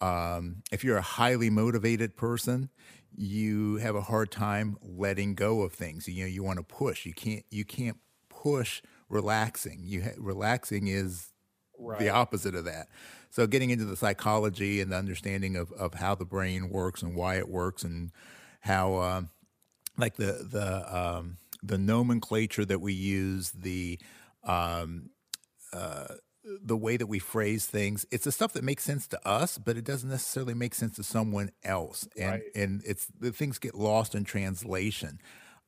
[0.00, 2.70] um, if you're a highly motivated person,
[3.16, 6.08] you have a hard time letting go of things.
[6.08, 7.06] You know, you want to push.
[7.06, 7.44] You can't.
[7.50, 9.80] You can't push relaxing.
[9.84, 11.32] You ha- relaxing is
[11.78, 11.98] right.
[11.98, 12.88] the opposite of that.
[13.34, 17.16] So getting into the psychology and the understanding of, of how the brain works and
[17.16, 18.12] why it works and
[18.60, 19.22] how uh,
[19.98, 23.98] like the the um, the nomenclature that we use, the
[24.44, 25.10] um,
[25.72, 29.58] uh, the way that we phrase things, it's the stuff that makes sense to us,
[29.58, 32.42] but it doesn't necessarily make sense to someone else, and right.
[32.54, 35.18] and it's the things get lost in translation.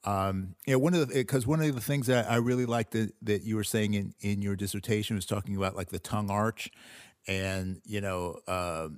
[0.05, 2.93] Um, you know, one of the because one of the things that I really liked
[2.93, 6.31] that, that you were saying in in your dissertation was talking about like the tongue
[6.31, 6.71] arch,
[7.27, 8.89] and you know uh,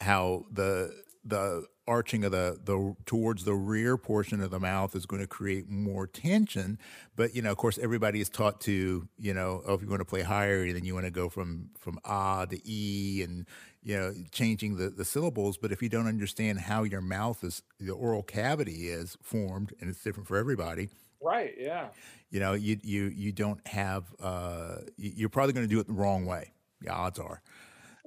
[0.00, 0.92] how the
[1.24, 5.26] the arching of the the towards the rear portion of the mouth is going to
[5.26, 6.78] create more tension
[7.16, 10.00] but you know of course everybody is taught to you know oh, if you want
[10.00, 13.46] to play higher then you want to go from from ah to e and
[13.82, 17.62] you know changing the the syllables but if you don't understand how your mouth is
[17.80, 21.54] the oral cavity is formed and it's different for everybody Right.
[21.58, 21.88] Yeah.
[22.30, 24.04] You know, you you you don't have.
[24.20, 26.52] Uh, you're probably going to do it the wrong way.
[26.80, 27.42] The odds are.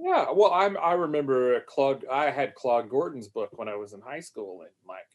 [0.01, 0.25] Yeah.
[0.33, 0.77] Well, I'm.
[0.77, 2.05] I remember uh, Claude.
[2.11, 5.07] I had Claude Gordon's book when I was in high school, and like,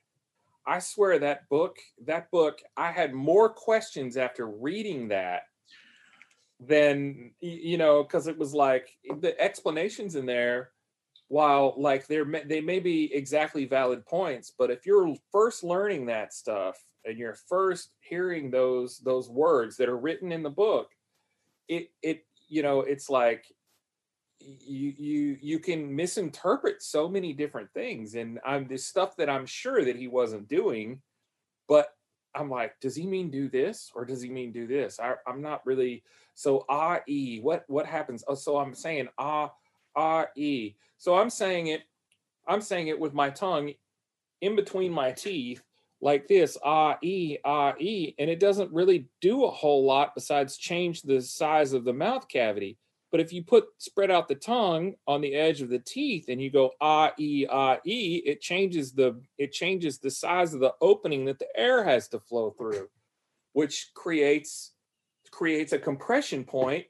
[0.67, 1.79] I swear that book.
[2.07, 2.61] That book.
[2.77, 5.43] I had more questions after reading that
[6.61, 8.89] than you know, because it was like
[9.21, 10.71] the explanations in there
[11.29, 16.33] while like they're they may be exactly valid points but if you're first learning that
[16.33, 20.91] stuff and you're first hearing those those words that are written in the book
[21.69, 23.45] it it you know it's like
[24.47, 29.47] you you you can misinterpret so many different things and i'm this stuff that i'm
[29.47, 31.01] sure that he wasn't doing
[31.69, 31.89] but
[32.35, 35.01] i'm like does he mean do this or does he mean do this?
[35.01, 36.05] I, i'm not really
[36.35, 38.23] so ah e what what happens?
[38.29, 39.51] Oh so i'm saying ah
[39.97, 41.83] ah e so i'm saying it
[42.47, 43.73] i'm saying it with my tongue
[44.43, 45.63] in between my teeth
[46.01, 50.59] like this, ah, e, ah, e, and it doesn't really do a whole lot besides
[50.59, 52.77] change the size of the mouth cavity.
[53.17, 56.39] But if you put spread out the tongue on the edge of the teeth and
[56.39, 60.75] you go ah, e, ah, e, it changes the it changes the size of the
[60.83, 62.91] opening that the air has to flow through,
[63.55, 64.73] which creates
[65.31, 66.85] creates a compression point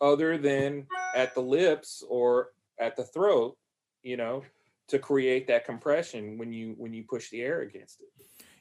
[0.00, 3.58] other than at the lips or at the throat,
[4.04, 4.44] you know,
[4.86, 8.06] to create that compression when you when you push the air against it.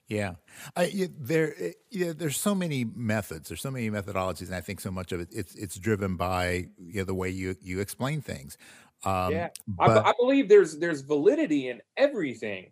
[0.07, 0.35] Yeah,
[0.75, 3.49] I, there, eh, yeah, there's so many methods.
[3.49, 6.67] There's so many methodologies, and I think so much of it it's it's driven by
[6.77, 8.57] you know, the way you you explain things.
[9.03, 12.71] Um, yeah, but, I, I believe there's there's validity in everything,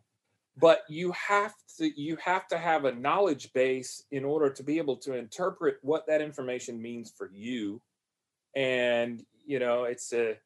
[0.57, 4.77] but you have to you have to have a knowledge base in order to be
[4.77, 7.81] able to interpret what that information means for you,
[8.55, 10.37] and you know it's a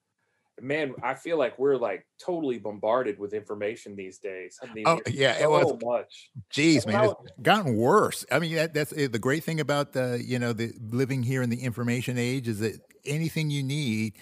[0.61, 4.57] man, I feel like we're like totally bombarded with information these days.
[4.61, 6.31] I mean, oh yeah, so it was much.
[6.53, 8.25] Jeez, man, it's gotten worse.
[8.31, 11.41] I mean, that, that's eh, the great thing about the you know the living here
[11.41, 14.13] in the information age is that anything you need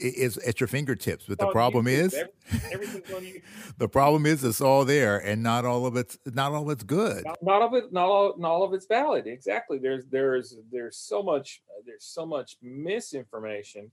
[0.00, 1.26] is at your fingertips.
[1.28, 2.12] But the problem is,
[3.78, 6.84] the problem is it's all there, and not all of it's not all of it's
[6.84, 7.24] good.
[7.24, 9.26] Not, not of it, not all, not all of it's valid.
[9.26, 9.78] Exactly.
[9.78, 13.90] There's there's there's so much there's so much misinformation,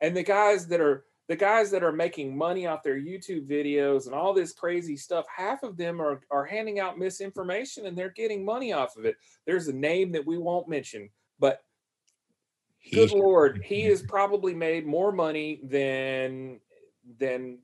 [0.00, 4.06] and the guys that are the guys that are making money off their YouTube videos
[4.06, 8.08] and all this crazy stuff, half of them are, are handing out misinformation and they're
[8.10, 9.16] getting money off of it.
[9.46, 11.62] There's a name that we won't mention, but
[12.92, 16.60] good lord, he has probably made more money than
[17.18, 17.58] than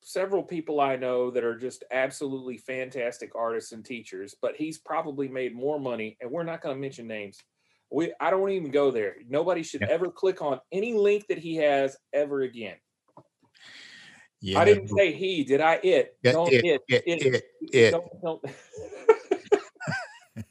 [0.00, 5.28] several people I know that are just absolutely fantastic artists and teachers, but he's probably
[5.28, 7.38] made more money, and we're not going to mention names
[7.92, 9.16] we I don't even go there.
[9.28, 9.88] Nobody should yeah.
[9.90, 12.76] ever click on any link that he has ever again.
[14.40, 14.58] Yeah.
[14.58, 15.74] I didn't say he, did I?
[15.84, 16.16] It.
[16.22, 17.44] Yeah, don't it, it, it, it, it.
[17.72, 17.90] it.
[17.92, 18.44] Don't, don't.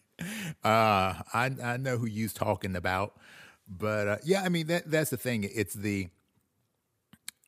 [0.63, 3.19] uh, I I know who you're talking about,
[3.67, 5.49] but uh, yeah, I mean that that's the thing.
[5.53, 6.07] It's the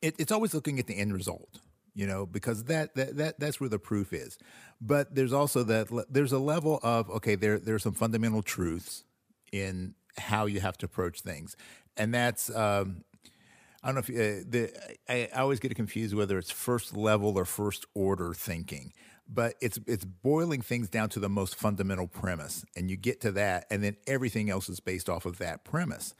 [0.02, 1.60] it, it's always looking at the end result,
[1.94, 4.36] you know, because that that that that's where the proof is.
[4.82, 9.04] But there's also that there's a level of okay, there there's some fundamental truths
[9.54, 11.56] in how you have to approach things,
[11.96, 12.54] and that's.
[12.54, 13.04] Um,
[13.82, 14.72] I don't know if uh, the
[15.10, 18.94] I, I always get confused whether it's first level or first order thinking,
[19.28, 23.32] but it's it's boiling things down to the most fundamental premise, and you get to
[23.32, 26.14] that, and then everything else is based off of that premise.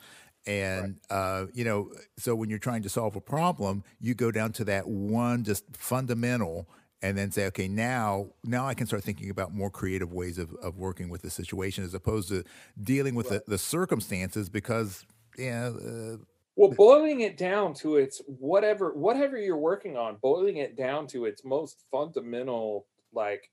[0.47, 1.16] And right.
[1.16, 4.64] uh, you know, so when you're trying to solve a problem, you go down to
[4.64, 6.68] that one just fundamental
[7.05, 10.55] and then say, okay, now now I can start thinking about more creative ways of,
[10.55, 12.45] of working with the situation as opposed to
[12.83, 13.45] dealing with right.
[13.45, 15.05] the, the circumstances because
[15.37, 15.67] yeah.
[15.69, 16.17] Uh,
[16.57, 21.27] well, boiling it down to its whatever whatever you're working on, boiling it down to
[21.27, 23.51] its most fundamental, like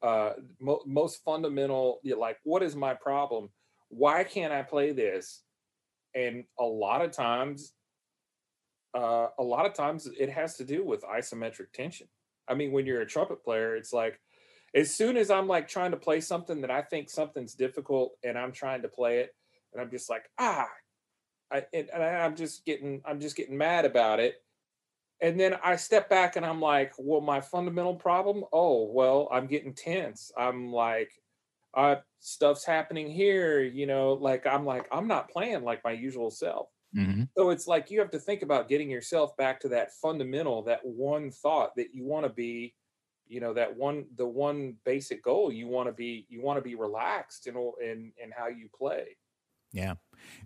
[0.00, 3.50] uh mo- most fundamental, like what is my problem?
[3.88, 5.42] Why can't I play this?
[6.14, 7.72] And a lot of times,
[8.94, 12.06] uh, a lot of times it has to do with isometric tension
[12.48, 14.20] I mean, when you're a trumpet player, it's like
[14.74, 18.38] as soon as I'm like trying to play something that I think something's difficult and
[18.38, 19.34] I'm trying to play it,
[19.72, 20.66] and I'm just like, ah,
[21.52, 24.36] I, and, and I'm just getting, I'm just getting mad about it.
[25.20, 29.46] And then I step back and I'm like, well, my fundamental problem, oh, well, I'm
[29.46, 30.30] getting tense.
[30.38, 31.10] I'm like,
[31.74, 36.30] uh, stuff's happening here, you know, like I'm like, I'm not playing like my usual
[36.30, 36.68] self.
[36.96, 37.24] Mm-hmm.
[37.36, 40.80] So it's like you have to think about getting yourself back to that fundamental, that
[40.84, 42.74] one thought that you want to be,
[43.26, 46.62] you know, that one, the one basic goal you want to be, you want to
[46.62, 49.16] be relaxed in in in how you play.
[49.70, 49.94] Yeah,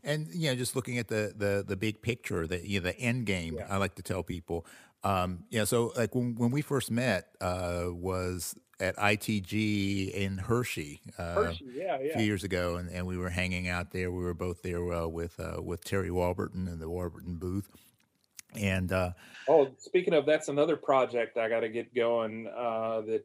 [0.02, 2.98] and you know, just looking at the the the big picture, the you know, the
[2.98, 3.55] end game.
[3.59, 3.66] Yeah.
[3.70, 4.66] I like to tell people,
[5.05, 11.01] Um, yeah, so like when when we first met uh, was at ITG in Hershey,
[11.19, 14.11] uh, Hershey, yeah, a few years ago, and, and we were hanging out there.
[14.11, 17.69] We were both there uh, with uh, with Terry Warburton in the Warburton booth,
[18.55, 19.12] and uh,
[19.49, 22.47] Oh, speaking of, that's another project I got to get going.
[22.47, 23.25] Uh, that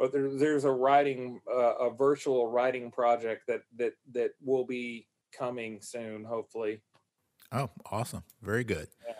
[0.00, 5.06] oh, there, there's a writing, uh, a virtual writing project that that that will be
[5.36, 6.80] coming soon, hopefully.
[7.52, 8.88] oh, awesome, very good.
[9.06, 9.14] Yeah.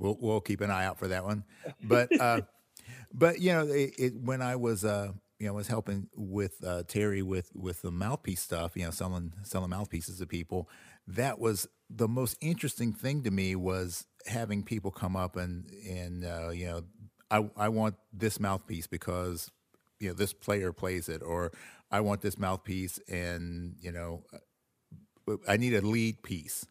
[0.00, 1.44] We'll we'll keep an eye out for that one.
[1.84, 2.40] But uh,
[3.14, 6.84] but you know, it, it, when I was uh, you know was helping with uh,
[6.88, 10.68] Terry with with the mouthpiece stuff, you know, selling selling mouthpieces to people,
[11.06, 16.24] that was the most interesting thing to me was having people come up and and
[16.24, 16.82] uh, you know,
[17.30, 19.50] I I want this mouthpiece because
[19.98, 21.52] you know this player plays it, or
[21.90, 24.24] I want this mouthpiece and you know,
[25.46, 26.64] I need a lead piece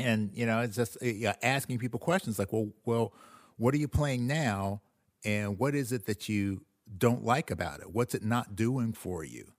[0.00, 3.12] and you know it's just yeah, asking people questions like well well
[3.56, 4.82] what are you playing now?
[5.24, 6.62] And what is it that you
[6.98, 7.92] don't like about it?
[7.92, 9.52] What's it not doing for you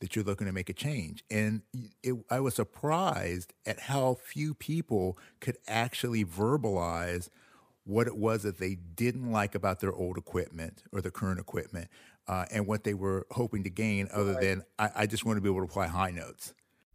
[0.00, 1.24] that you're looking to make a change?
[1.30, 1.62] And
[2.02, 7.28] it, i was surprised at how few people could actually verbalize
[7.84, 11.88] what it was that they didn't like about their old equipment or the current equipment
[12.28, 14.42] uh, and what they were hoping to gain other Right.
[14.42, 16.54] than I, I just want to be able to play high notes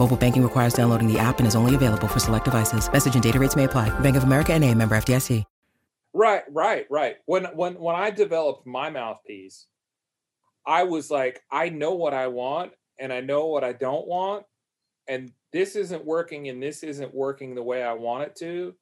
[0.00, 2.90] Mobile banking requires downloading the app and is only available for select devices.
[2.90, 3.90] Message and data rates may apply.
[4.00, 5.44] Bank of America and a member FDIC.
[6.14, 7.16] Right, right, right.
[7.26, 9.66] When when when I developed my mouthpiece,
[10.66, 14.46] I was like, I know what I want and I know what I don't want,
[15.06, 18.74] and this isn't working and this isn't working the way I want it to.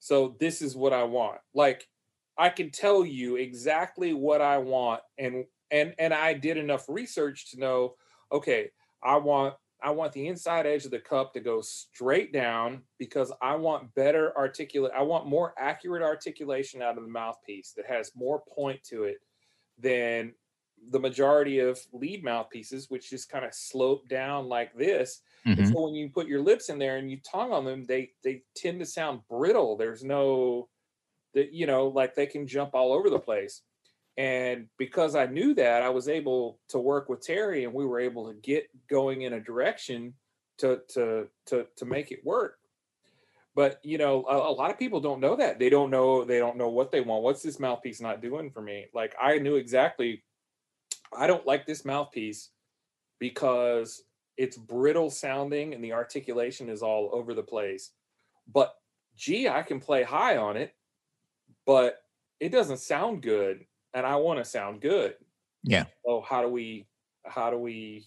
[0.00, 1.40] So this is what I want.
[1.54, 1.88] Like
[2.36, 7.52] I can tell you exactly what I want and and and I did enough research
[7.52, 7.94] to know,
[8.30, 8.70] okay,
[9.02, 13.32] I want I want the inside edge of the cup to go straight down because
[13.40, 14.92] I want better articulate.
[14.96, 19.18] I want more accurate articulation out of the mouthpiece that has more point to it
[19.78, 20.34] than
[20.90, 25.22] the majority of lead mouthpieces, which just kind of slope down like this.
[25.44, 25.72] And mm-hmm.
[25.72, 28.42] so when you put your lips in there and you tongue on them, they they
[28.56, 29.76] tend to sound brittle.
[29.76, 30.68] There's no
[31.34, 33.62] that you know, like they can jump all over the place.
[34.18, 38.00] And because I knew that, I was able to work with Terry and we were
[38.00, 40.12] able to get going in a direction
[40.58, 42.58] to to to to make it work.
[43.54, 45.60] But you know, a, a lot of people don't know that.
[45.60, 47.22] They don't know they don't know what they want.
[47.22, 48.86] What's this mouthpiece not doing for me?
[48.92, 50.24] Like I knew exactly
[51.16, 52.50] I don't like this mouthpiece
[53.20, 54.02] because
[54.36, 57.92] it's brittle sounding and the articulation is all over the place.
[58.52, 58.74] But
[59.16, 60.74] gee, I can play high on it,
[61.66, 62.00] but
[62.40, 63.64] it doesn't sound good
[63.98, 65.14] and I want to sound good.
[65.64, 66.86] yeah So how do we
[67.26, 68.06] how do we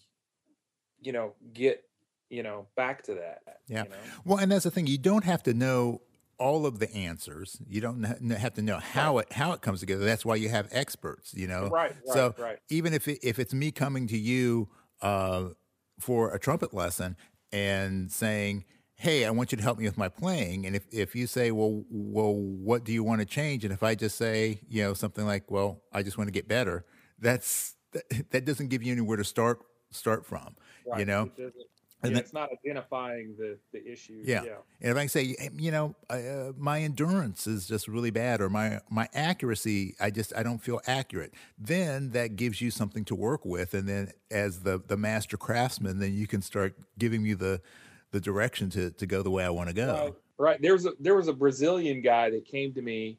[1.02, 1.84] you know get
[2.30, 3.42] you know back to that?
[3.68, 3.84] Yeah.
[3.84, 3.96] You know?
[4.26, 4.88] Well, and that's the thing.
[4.88, 6.02] You don't have to know
[6.38, 7.58] all of the answers.
[7.68, 10.06] You don't have to know how it how it comes together.
[10.06, 11.34] That's why you have experts.
[11.36, 11.68] You know.
[11.68, 12.58] Right, right, So right.
[12.70, 14.70] even if it, if it's me coming to you
[15.02, 15.50] uh,
[16.00, 17.18] for a trumpet lesson
[17.52, 18.64] and saying,
[19.02, 21.52] "Hey, I want you to help me with my playing," and if if you say,
[21.52, 24.94] "Well, well, what do you want to change?" and if I just say, you know,
[24.94, 26.86] something like, "Well, I just want to get better,"
[27.20, 29.60] that's that, that doesn't give you anywhere to start
[29.92, 30.56] start from.
[30.98, 31.32] You know.
[31.38, 31.54] It
[32.04, 34.22] And yeah, then- it's not identifying the the issue.
[34.26, 34.44] Yeah.
[34.44, 34.58] yeah.
[34.82, 38.50] And if I can say, you know, uh, my endurance is just really bad, or
[38.50, 41.34] my my accuracy, I just I don't feel accurate.
[41.60, 46.00] Then that gives you something to work with, and then as the the master craftsman,
[46.00, 47.62] then you can start giving me the
[48.12, 49.93] the direction to to go the way I want to go.
[49.93, 50.62] Right, right.
[50.62, 53.17] There was a there was a Brazilian guy that came to me.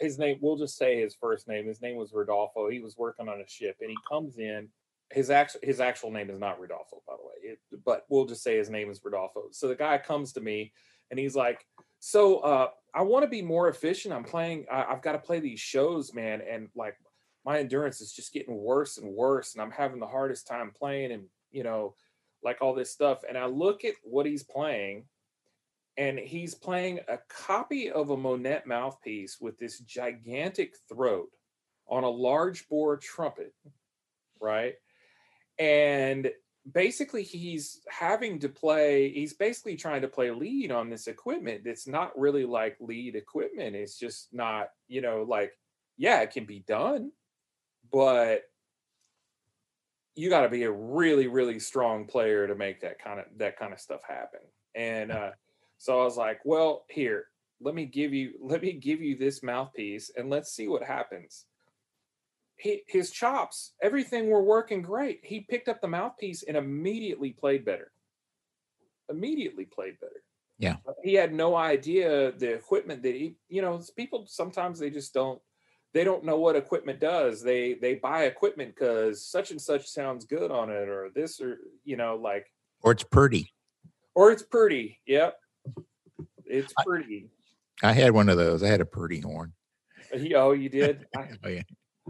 [0.00, 1.66] His name, we'll just say his first name.
[1.66, 2.68] His name was Rodolfo.
[2.68, 4.68] He was working on a ship, and he comes in.
[5.10, 8.42] His actual his actual name is not Rodolfo, by the way, it, but we'll just
[8.42, 9.44] say his name is Rodolfo.
[9.52, 10.72] So the guy comes to me,
[11.10, 11.66] and he's like,
[12.00, 14.14] "So uh, I want to be more efficient.
[14.14, 14.66] I'm playing.
[14.72, 16.96] I, I've got to play these shows, man, and like
[17.44, 21.12] my endurance is just getting worse and worse, and I'm having the hardest time playing,
[21.12, 21.94] and you know,
[22.44, 25.04] like all this stuff." And I look at what he's playing,
[25.96, 31.28] and he's playing a copy of a Monette mouthpiece with this gigantic throat
[31.88, 33.52] on a large bore trumpet,
[34.40, 34.74] right?
[35.58, 36.32] And
[36.72, 41.86] basically, he's having to play, he's basically trying to play lead on this equipment that's
[41.86, 43.76] not really like lead equipment.
[43.76, 45.52] It's just not, you know, like,
[45.98, 47.12] yeah, it can be done,
[47.92, 48.42] but
[50.14, 53.58] you got to be a really really strong player to make that kind of that
[53.58, 54.40] kind of stuff happen.
[54.74, 55.30] And uh
[55.78, 57.26] so i was like well here
[57.62, 61.46] let me give you let me give you this mouthpiece and let's see what happens.
[62.56, 65.20] He, his chops everything were working great.
[65.22, 67.92] He picked up the mouthpiece and immediately played better.
[69.08, 70.22] Immediately played better.
[70.58, 70.76] Yeah.
[71.02, 75.40] he had no idea the equipment that he you know people sometimes they just don't
[75.94, 77.42] they don't know what equipment does.
[77.42, 81.58] They they buy equipment because such and such sounds good on it, or this, or
[81.84, 82.46] you know, like,
[82.82, 83.52] Or it's pretty.
[84.14, 85.00] or it's pretty.
[85.06, 85.36] Yep,
[86.46, 87.30] it's pretty.
[87.82, 88.62] I had one of those.
[88.62, 89.52] I had a pretty horn.
[90.34, 91.06] Oh, you did.
[91.16, 91.62] I, Oh yeah.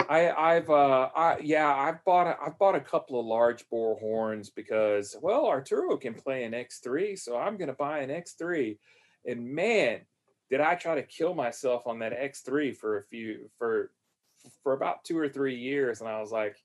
[0.09, 3.99] I I've uh I yeah I've bought a, I've bought a couple of large bore
[3.99, 8.79] horns because well Arturo can play an X3 so I'm gonna buy an X3
[9.27, 10.01] and man
[10.53, 13.91] did I try to kill myself on that X3 for a few for
[14.63, 16.59] for about two or three years and I was like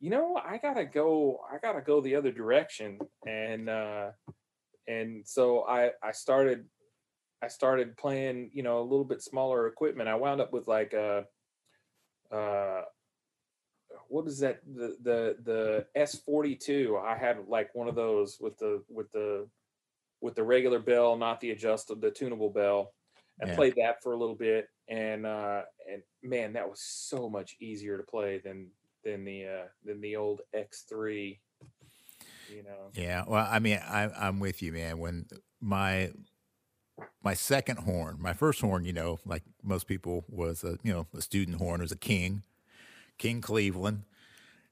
[0.00, 2.98] you know I gotta go I gotta go the other direction.
[3.26, 4.12] And uh
[4.88, 6.64] and so I I started
[7.42, 10.08] I started playing you know a little bit smaller equipment.
[10.08, 11.26] I wound up with like a
[12.32, 12.80] uh
[14.08, 18.82] what is that the the the S42 I had like one of those with the
[18.88, 19.46] with the
[20.22, 22.94] with the regular bell not the adjustable the tunable bell
[23.40, 23.54] and Yeah.
[23.54, 27.96] played that for a little bit and uh and man that was so much easier
[27.98, 28.68] to play than
[29.04, 31.40] than the uh than the old X3
[32.48, 33.24] you know Yeah.
[33.26, 34.98] Well, I mean, I, I'm with you, man.
[34.98, 35.26] When
[35.60, 36.12] my
[37.22, 41.06] my second horn, my first horn, you know, like most people, was a you know
[41.16, 41.80] a student horn.
[41.80, 42.42] It was a King,
[43.18, 44.04] King Cleveland,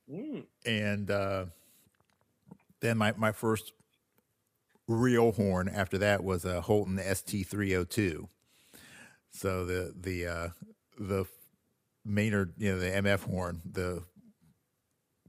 [0.09, 1.47] Mm, and uh,
[2.81, 3.73] then my my first
[4.89, 8.29] real horn after that was a Holton ST302.
[9.31, 10.49] So the the uh,
[10.99, 11.27] the
[12.09, 14.03] Maynard, you know, the MF horn, the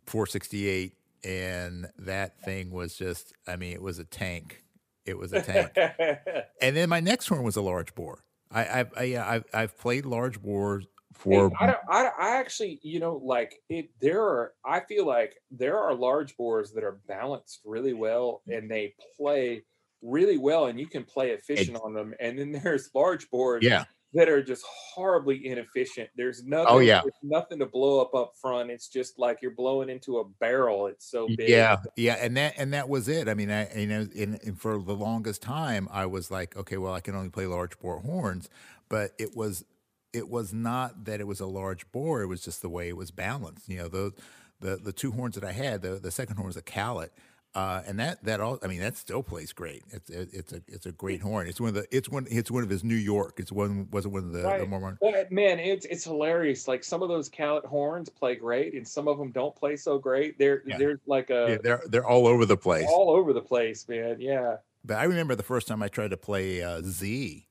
[0.05, 0.93] 468,
[1.23, 4.63] and that thing was just, I mean, it was a tank.
[5.05, 5.71] It was a tank.
[6.61, 8.23] and then my next horn was a large bore.
[8.51, 11.51] I, I've, I, yeah, I've, I've played large bores for.
[11.59, 13.89] I, I, I actually, you know, like it.
[13.99, 14.53] There are.
[14.65, 19.63] I feel like there are large bores that are balanced really well, and they play
[20.01, 22.13] really well, and you can play efficient on them.
[22.19, 26.09] And then there's large bores yeah, that are just horribly inefficient.
[26.15, 26.67] There's oh, nothing.
[26.69, 27.01] Oh, yeah.
[27.01, 28.71] there's nothing to blow up up front.
[28.71, 30.87] It's just like you're blowing into a barrel.
[30.87, 31.49] It's so big.
[31.49, 33.27] yeah, yeah, and that and that was it.
[33.27, 36.77] I mean, I you know, and, and for the longest time, I was like, okay,
[36.77, 38.49] well, I can only play large bore horns,
[38.89, 39.65] but it was
[40.13, 42.21] it was not that it was a large bore.
[42.21, 43.69] It was just the way it was balanced.
[43.69, 44.13] You know, the
[44.59, 47.13] the the two horns that I had, the the second horn was a Callet.
[47.55, 49.81] Uh, and that that all I mean that still plays great.
[49.89, 51.47] It's it, it's a it's a great horn.
[51.47, 53.39] It's one of the it's one it's one of his New York.
[53.39, 56.67] It's one wasn't one of the, the more Well, man, it's it's hilarious.
[56.67, 59.97] Like some of those Callet horns play great, and some of them don't play so
[59.97, 60.37] great.
[60.37, 60.77] They're Yeah.
[60.77, 62.85] they're like a yeah, they're they're all over the place.
[62.87, 64.17] all over the place, man.
[64.19, 64.57] Yeah.
[64.85, 67.47] But I remember the first time I tried to play uh, Z,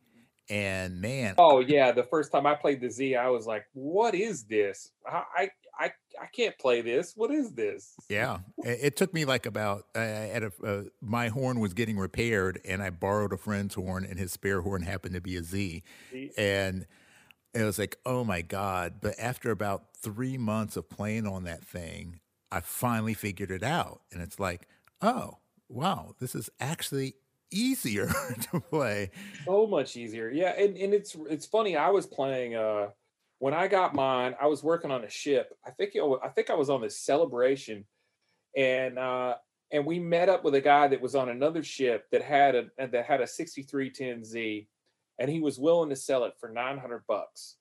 [0.48, 4.14] and man, Oh yeah, the first time I played the Z, I was like, "What
[4.14, 4.92] is this?
[5.04, 7.14] I I I, I can't play this.
[7.16, 11.60] What is this?" Yeah, it, took me like about uh, at a, uh, my horn
[11.60, 15.20] was getting repaired, and I borrowed a friend's horn, and his spare horn happened to
[15.20, 15.82] be a Z,
[16.36, 16.86] and
[17.54, 18.94] it was like, oh my god!
[19.00, 22.20] But after about three months of playing on that thing,
[22.50, 24.66] I finally figured it out, and it's like,
[25.00, 27.14] oh wow, this is actually
[27.50, 28.08] easier
[28.52, 29.10] to play.
[29.44, 30.30] So much easier.
[30.30, 31.76] Yeah, and, and it's it's funny.
[31.76, 32.88] I was playing uh
[33.38, 35.56] when I got mine, I was working on a ship.
[35.64, 37.84] I think I think I was on this celebration,
[38.56, 39.34] and uh
[39.70, 42.64] and we met up with a guy that was on another ship that had a
[42.78, 44.66] that had a 6310Z,
[45.18, 47.56] and he was willing to sell it for 900 bucks.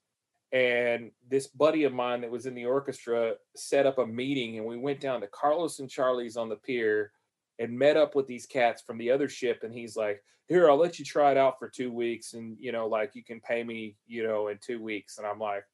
[0.50, 4.66] And this buddy of mine that was in the orchestra set up a meeting, and
[4.66, 7.12] we went down to Carlos and Charlie's on the pier
[7.58, 9.62] and met up with these cats from the other ship.
[9.62, 12.72] And he's like, Here, I'll let you try it out for two weeks, and you
[12.72, 15.18] know, like you can pay me, you know, in two weeks.
[15.18, 15.64] And I'm like,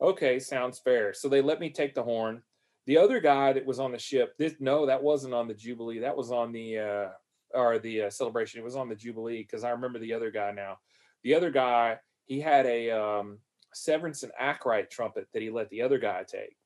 [0.00, 1.12] Okay, sounds fair.
[1.12, 2.42] So they let me take the horn.
[2.86, 6.00] The other guy that was on the ship, this no, that wasn't on the Jubilee.
[6.00, 7.08] That was on the uh
[7.52, 8.60] or the uh, celebration.
[8.60, 10.78] It was on the Jubilee because I remember the other guy now.
[11.22, 13.38] The other guy, he had a um
[13.74, 16.56] Severinsen and Akright trumpet that he let the other guy take.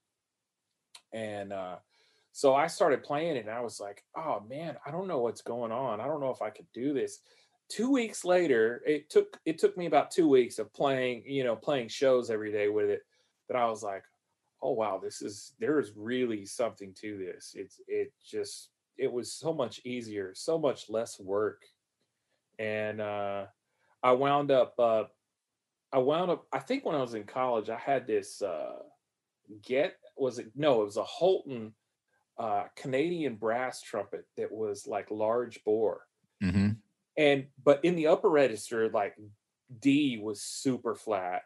[1.13, 1.77] And uh
[2.37, 5.41] so I started playing it and I was like, oh man, I don't know what's
[5.41, 6.01] going on.
[6.01, 7.21] I don't know if I could do this.
[7.69, 11.55] Two weeks later, it took it took me about two weeks of playing, you know,
[11.55, 13.03] playing shows every day with it.
[13.47, 14.03] But I was like,
[14.61, 17.55] oh wow, this is there is really something to this.
[17.57, 21.63] It's it just it was so much easier, so much less work.
[22.59, 23.45] And uh
[24.03, 25.05] I wound up uh
[25.93, 28.81] I wound up I think when I was in college, I had this uh
[29.63, 31.73] get was it no, it was a Holton
[32.39, 36.03] uh, Canadian brass trumpet that was like large bore.
[36.43, 36.71] Mm-hmm.
[37.17, 39.17] And but in the upper register, like
[39.81, 41.43] D was super flat.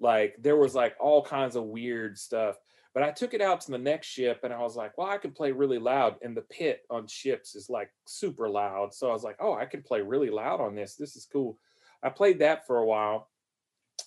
[0.00, 2.56] Like there was like all kinds of weird stuff.
[2.94, 5.18] But I took it out to the next ship and I was like, well, I
[5.18, 6.16] can play really loud.
[6.22, 8.94] And the pit on ships is like super loud.
[8.94, 10.94] So I was like, oh, I can play really loud on this.
[10.94, 11.58] This is cool.
[12.02, 13.28] I played that for a while.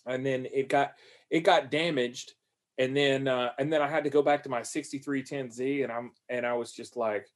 [0.06, 0.94] And then it got
[1.30, 2.34] it got damaged.
[2.82, 6.12] And then uh and then I had to go back to my 6310Z and I'm
[6.30, 7.28] and I was just like,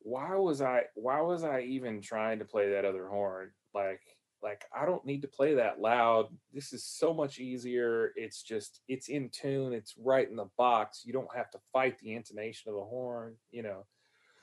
[0.00, 3.52] why was I why was I even trying to play that other horn?
[3.74, 4.02] Like
[4.42, 6.26] like I don't need to play that loud.
[6.52, 8.12] This is so much easier.
[8.16, 9.72] It's just it's in tune.
[9.72, 11.04] It's right in the box.
[11.06, 13.36] You don't have to fight the intonation of the horn.
[13.50, 13.86] You know.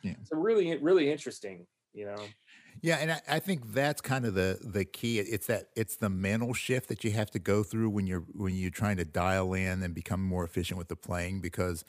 [0.02, 0.16] Yeah.
[0.24, 1.68] So really, really interesting.
[1.94, 2.34] You know.
[2.82, 5.20] Yeah, and I, I think that's kind of the the key.
[5.20, 8.56] It's that it's the mental shift that you have to go through when you're when
[8.56, 11.86] you're trying to dial in and become more efficient with the playing because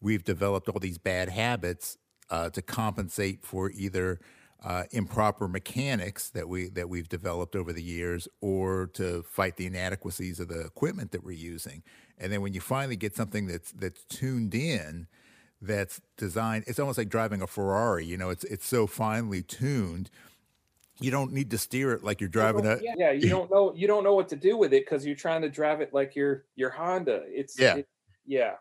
[0.00, 1.96] we've developed all these bad habits
[2.30, 4.20] uh, to compensate for either
[4.62, 9.66] uh, improper mechanics that we that we've developed over the years, or to fight the
[9.66, 11.82] inadequacies of the equipment that we're using.
[12.18, 15.06] And then when you finally get something that's that's tuned in,
[15.62, 18.04] that's designed, it's almost like driving a Ferrari.
[18.04, 20.10] You know, it's it's so finely tuned.
[21.00, 23.10] You don't need to steer it like you're driving a yeah, yeah.
[23.12, 25.48] You don't know you don't know what to do with it because you're trying to
[25.50, 27.22] drive it like your your Honda.
[27.26, 27.76] It's Yeah.
[27.76, 27.88] it-
[28.26, 28.54] yeah.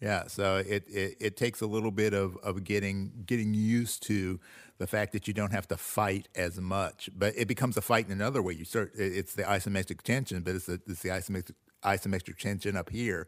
[0.00, 4.40] Yeah, so it, it it takes a little bit of of getting getting used to
[4.78, 8.06] the fact that you don't have to fight as much, but it becomes a fight
[8.06, 8.54] in another way.
[8.54, 11.52] You start it's the isometric tension, but it's the it's the isometric
[11.84, 13.26] isometric tension up here.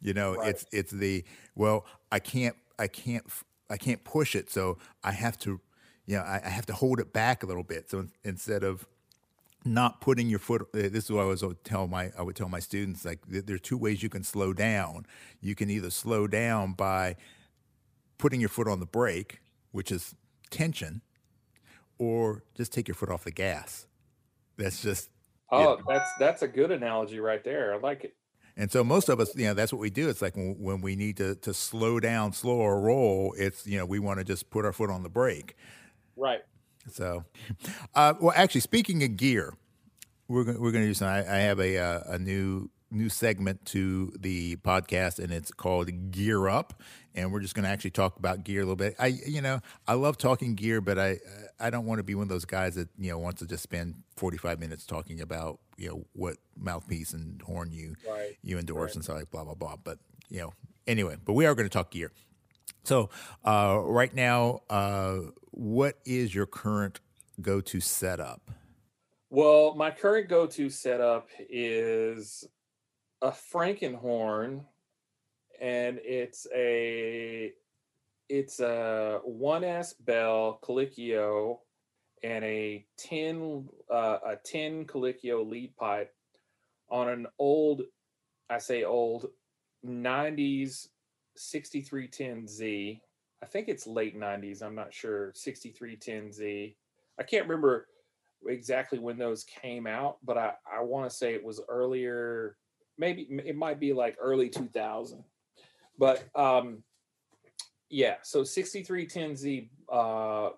[0.00, 0.50] You know, Right.
[0.50, 1.24] it's it's the
[1.54, 3.24] well, I can't I can't
[3.70, 5.60] I can't push it, so I have to,
[6.06, 7.90] you know, I, I have to hold it back a little bit.
[7.90, 8.86] So in- instead of
[9.64, 12.36] not putting your foot uh, this is what I was would tell my I would
[12.36, 15.06] tell my students like th- there are two ways you can slow down.
[15.40, 17.16] You can either slow down by
[18.18, 19.40] putting your foot on the brake,
[19.72, 20.14] which is
[20.50, 21.00] tension,
[21.98, 23.86] or just take your foot off the gas.
[24.58, 25.10] That's just
[25.50, 27.72] Oh, that's that's a good analogy right there.
[27.74, 28.14] I like it.
[28.56, 30.08] And so most of us, you know, that's what we do.
[30.08, 33.34] It's like when, when we need to to slow down, slow our roll.
[33.36, 35.56] It's you know we want to just put our foot on the brake.
[36.16, 36.40] Right.
[36.90, 37.24] So,
[37.94, 39.54] uh, well, actually, speaking of gear,
[40.28, 41.28] we're going we're going to do something.
[41.28, 45.90] I, I have a uh, a new new segment to the podcast, and it's called
[46.10, 46.80] Gear Up,
[47.14, 48.94] and we're just going to actually talk about gear a little bit.
[48.98, 51.18] I you know I love talking gear, but I
[51.60, 53.62] I don't want to be one of those guys that you know wants to just
[53.62, 58.36] spend forty five minutes talking about you know what mouthpiece and horn you Right.
[58.42, 59.76] you endorse and so like blah blah blah.
[59.82, 60.52] But you know
[60.86, 62.12] anyway, but we are going to talk gear.
[62.84, 63.10] So
[63.44, 65.18] uh, right now, uh,
[65.52, 67.00] what is your current
[67.40, 68.50] go-to setup?
[69.30, 72.44] Well, my current go-to setup is
[73.24, 74.60] a Frankenhorn,
[75.60, 77.52] and it's a
[78.28, 81.58] it's a one S Bell Colicchio
[82.22, 86.14] and a tin uh, a tin Colicchio lead pipe
[86.90, 87.82] on an old,
[88.50, 89.28] I say old,
[89.86, 90.88] '90s
[91.38, 93.00] 6310Z.
[93.42, 94.62] I think it's late '90s.
[94.62, 95.32] I'm not sure.
[95.32, 96.76] 6310Z.
[97.18, 97.88] I can't remember
[98.46, 102.56] exactly when those came out, but I, I want to say it was earlier,
[102.98, 105.24] maybe it might be like early 2000.
[105.98, 106.82] But um,
[107.90, 110.50] yeah, so 6310Z uh,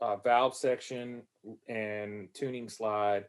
[0.00, 1.22] uh, valve section
[1.68, 3.24] and tuning slide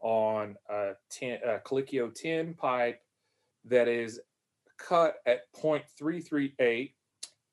[0.00, 3.00] on a, 10, a Colicchio 10 pipe
[3.64, 4.20] that is
[4.78, 6.92] cut at 0.338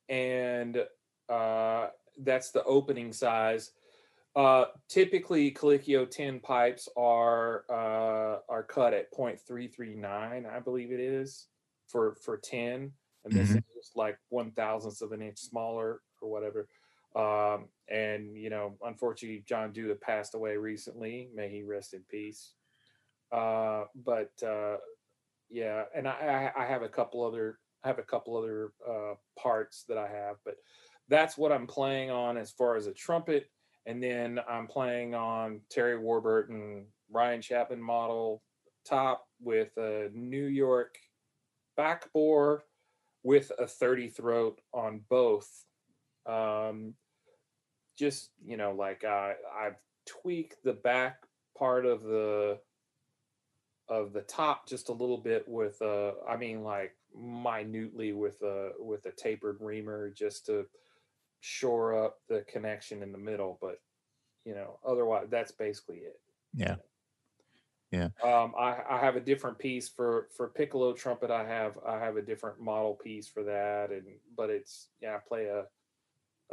[0.09, 0.85] and
[1.29, 1.87] uh,
[2.19, 3.71] that's the opening size.
[4.35, 11.49] Uh, typically, Colicchio 10 pipes are uh, are cut at 0.339, I believe it is
[11.87, 12.93] for for 10,
[13.25, 13.63] and this Mhm.
[13.77, 16.67] is like one thousandths of an inch smaller or whatever.
[17.15, 21.29] Um, and you know, unfortunately, John Duda passed away recently.
[21.31, 22.55] May he rest in peace.
[23.31, 24.77] Uh, but uh,
[25.49, 29.15] yeah, and I, I I have a couple other I have a couple other uh,
[29.37, 30.55] parts that I have, but
[31.07, 33.49] that's what I'm playing on as far as a trumpet.
[33.85, 38.41] And then I'm playing on Terry Warburton, Ryan Chapman model
[38.85, 40.97] top with a New York
[41.75, 42.63] back bore
[43.23, 45.65] with a 30 throat on both.
[46.25, 46.93] Um,
[47.97, 49.75] just, you know, like uh, I've
[50.05, 51.23] tweaked the back
[51.57, 52.59] part of the
[53.89, 58.71] of the top just a little bit with uh I mean like minutely with a
[58.79, 60.65] with a tapered reamer just to
[61.45, 63.81] shore up the connection in the middle but
[64.45, 66.19] you know otherwise that's basically it
[66.55, 66.75] Yeah,
[67.91, 68.09] Yeah.
[68.23, 71.29] Um, I, I have a different piece for for piccolo trumpet.
[71.29, 75.19] I have I have a different model piece for that, and but it's yeah, I
[75.27, 75.65] play a,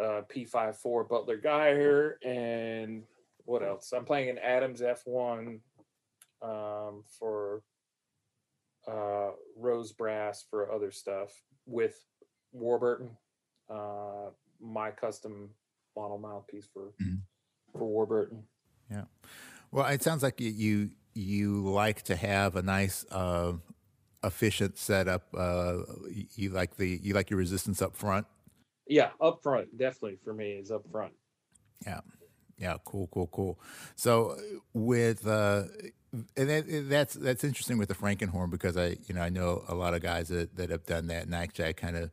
[0.02, 3.04] a P54 Butler Geyer, and
[3.44, 3.92] what else?
[3.92, 5.60] I'm playing an Adams F1
[6.42, 7.62] um, for
[8.86, 11.32] uh, Rose Brass for other stuff
[11.64, 12.04] with
[12.52, 13.16] Warburton,
[13.70, 14.28] uh,
[14.60, 15.50] my custom
[15.96, 17.22] model mouthpiece for Mhm.
[17.72, 18.44] for Warburton.
[18.90, 19.04] Yeah.
[19.70, 23.54] Well, it sounds like you you, like to have a nice uh,
[24.22, 25.26] efficient setup.
[25.34, 25.78] Uh,
[26.36, 28.26] you, like the you like your resistance up front.
[28.86, 31.12] Yeah, up front, definitely for me is up front.
[31.84, 32.00] Yeah.
[32.58, 33.58] Yeah, cool, cool, cool.
[33.96, 34.36] So
[34.74, 35.64] with uh
[36.36, 39.74] and that, that's that's interesting with the Frankenhorn because I you know I know a
[39.74, 42.10] lot of guys that, that have done that and actually I kind of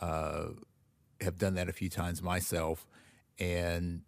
[0.00, 0.48] uh,
[1.20, 2.86] have done that a few times myself
[3.38, 4.02] and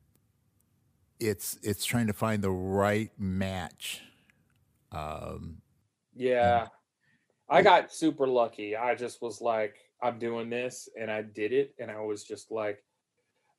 [1.18, 4.02] it's it's trying to find the right match.
[4.92, 5.62] Um,
[6.14, 6.68] Yeah.
[7.48, 8.76] I got super lucky.
[8.76, 12.50] I just was like, I'm doing this, and I did it, and I was just
[12.50, 12.82] like,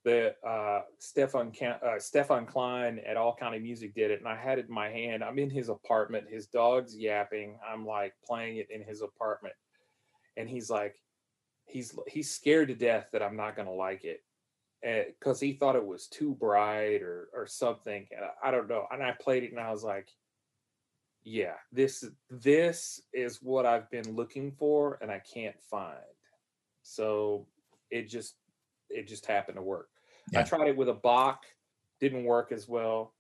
[0.04, 4.60] the uh, Stefan uh, Stefan Klein at All County Music did it, and I had
[4.60, 5.24] it in my hand.
[5.24, 6.28] I'm in his apartment.
[6.30, 7.58] His dog's yapping.
[7.68, 9.56] I'm like playing it in his apartment,
[10.36, 10.96] and he's like,
[11.68, 14.24] he's he's scared to death that I'm not gonna like it,
[14.84, 18.08] eh, because he thought it was too bright or or something.
[18.16, 18.86] And I, I don't know.
[18.92, 20.10] And I played it, and I was like,
[21.24, 25.98] yeah, this this is what I've been looking for, and I can't find.
[26.84, 27.48] So
[27.92, 28.36] it just
[28.90, 29.90] it just happened to work.
[30.36, 31.46] I tried it with a Bach,
[32.00, 33.14] didn't work as well.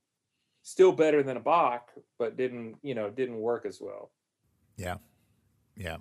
[0.63, 4.11] Still better than a Bach, but didn't you know didn't work as well.
[4.77, 4.97] Yeah,
[5.75, 5.97] yeah.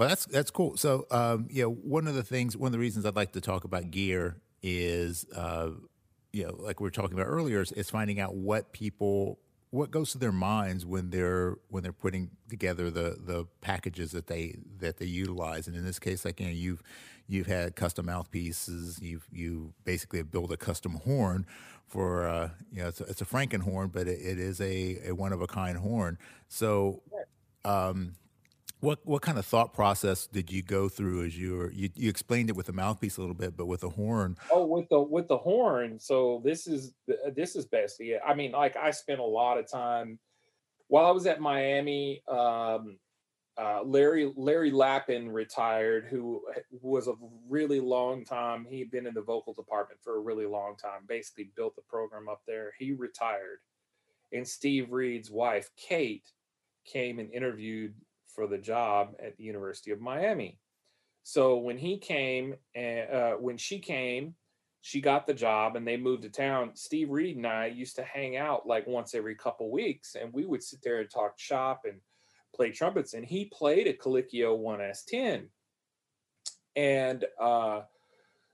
[0.00, 0.78] Well, that's that's cool.
[0.78, 3.64] So, um, yeah, one of the things, one of the reasons I'd like to talk
[3.64, 5.72] about gear is, uh,
[6.32, 9.90] you know, like we were talking about earlier, is, is finding out what people, what
[9.90, 14.56] goes to their minds when they're when they're putting together the the packages that they
[14.78, 15.66] that they utilize.
[15.68, 16.82] And in this case, like you know, you've
[17.28, 21.44] you've had custom mouthpieces, you've you basically built a custom horn
[21.86, 25.12] for, uh, you know, it's a, it's a Frankenhorn, but it, it is a, a
[25.14, 26.16] one of a kind horn.
[26.48, 27.02] So.
[27.66, 28.14] Um,
[28.80, 32.08] what what kind of thought process did you go through as you were you, you
[32.08, 35.00] explained it with the mouthpiece a little bit, but with the horn, Oh, with the
[35.00, 35.98] with the horn.
[35.98, 36.94] So this is
[37.34, 40.18] this is basically Yeah, I mean, like I spent a lot of time
[40.88, 42.22] while I was at Miami.
[42.26, 42.98] Um,
[43.58, 46.42] uh, Larry Larry Lapin retired, who
[46.80, 47.14] was a
[47.48, 48.64] really long time.
[48.64, 51.00] He'd been in the vocal department for a really long time.
[51.06, 52.72] Basically, built the program up there.
[52.78, 53.58] He retired,
[54.32, 56.32] and Steve Reid's wife Kate
[56.86, 57.94] came and interviewed
[58.40, 60.58] for the job at the University of Miami.
[61.24, 64.34] So when he came and uh, when she came,
[64.80, 66.70] she got the job and they moved to town.
[66.72, 70.46] Steve Reid and I used to hang out like once every couple weeks, and we
[70.46, 72.00] would sit there and talk shop and
[72.56, 73.12] play trumpets.
[73.12, 75.48] And he played a Colicchio 1S10,
[76.76, 77.82] and uh,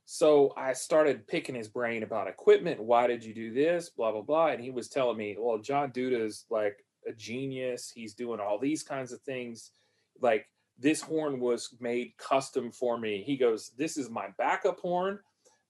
[0.04, 2.82] so I started picking his brain about equipment.
[2.82, 3.90] Why did you do this?
[3.90, 4.48] Blah blah blah.
[4.48, 7.90] And he was telling me, well, John Duda is like a genius.
[7.94, 9.72] He's doing all these kinds of things.
[10.20, 10.46] Like
[10.78, 13.22] this horn was made custom for me.
[13.24, 15.18] He goes, This is my backup horn.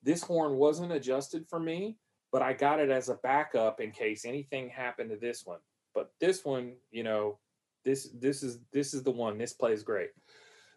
[0.02, 1.96] This horn wasn't adjusted for me,
[2.32, 5.58] but I got it as a backup in case anything happened to this one.
[5.94, 7.38] But this one, you know,
[7.84, 9.38] this this is this is the one.
[9.38, 10.10] This plays great.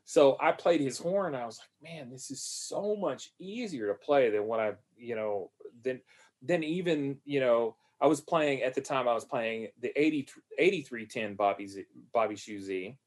[0.05, 1.36] So I played his horn.
[1.36, 5.16] I was like, man, this is so much easier to play than what I, you
[5.16, 5.51] know,
[5.84, 6.01] than
[6.41, 10.29] than even, you know, I was playing at the time I was playing the 80
[10.57, 12.97] 8310 Bobby Z, Bobby Shew Z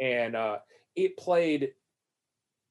[0.00, 0.58] and uh,
[0.96, 1.72] it played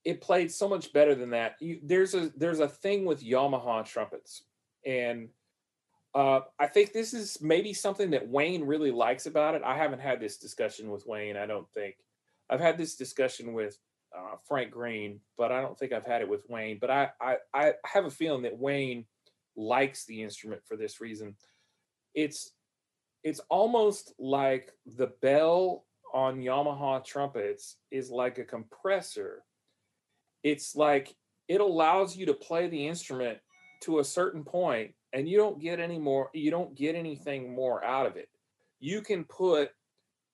[0.03, 1.55] it played so much better than that.
[1.59, 4.43] You, there's a there's a thing with Yamaha trumpets,
[4.85, 5.29] and
[6.13, 9.61] uh, I think this is maybe something that Wayne really likes about it.
[9.63, 11.37] I haven't had this discussion with Wayne.
[11.37, 11.95] I don't think
[12.49, 13.77] I've had this discussion with
[14.15, 16.79] uh, Frank Green, but I don't think I've had it with Wayne.
[16.81, 19.05] But I, I I have a feeling that Wayne
[19.55, 21.35] likes the instrument for this reason.
[22.13, 22.51] It's
[23.23, 29.43] it's almost like the bell on Yamaha trumpets is like a compressor.
[30.43, 31.15] It's like
[31.47, 33.37] it allows you to play the instrument
[33.81, 37.83] to a certain point and you don't get any more you don't get anything more
[37.83, 38.29] out of it.
[38.79, 39.71] You can put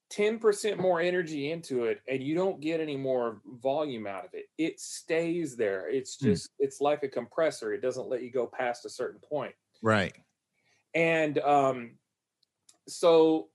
[0.10, 4.45] 10% more energy into it and you don't get any more volume out of it.
[4.58, 5.89] It stays there.
[5.89, 6.28] It's Hmm.
[6.28, 7.74] just it's like a compressor.
[7.74, 10.16] It doesn't let you go past a certain point right?
[10.95, 11.97] and um
[12.88, 13.49] so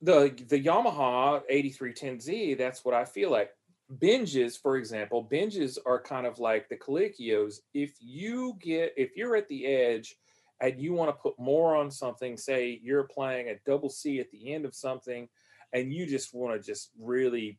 [0.00, 3.50] the the yamaha 8310z that's what i feel like
[3.90, 9.34] Benges for example Benges are kind of like the colicchios if you get if you're
[9.34, 10.16] at the edge
[10.60, 14.28] and you want to put more on something, say you're playing a double C at
[14.32, 15.28] the end of something,
[15.72, 17.58] and you just want to just really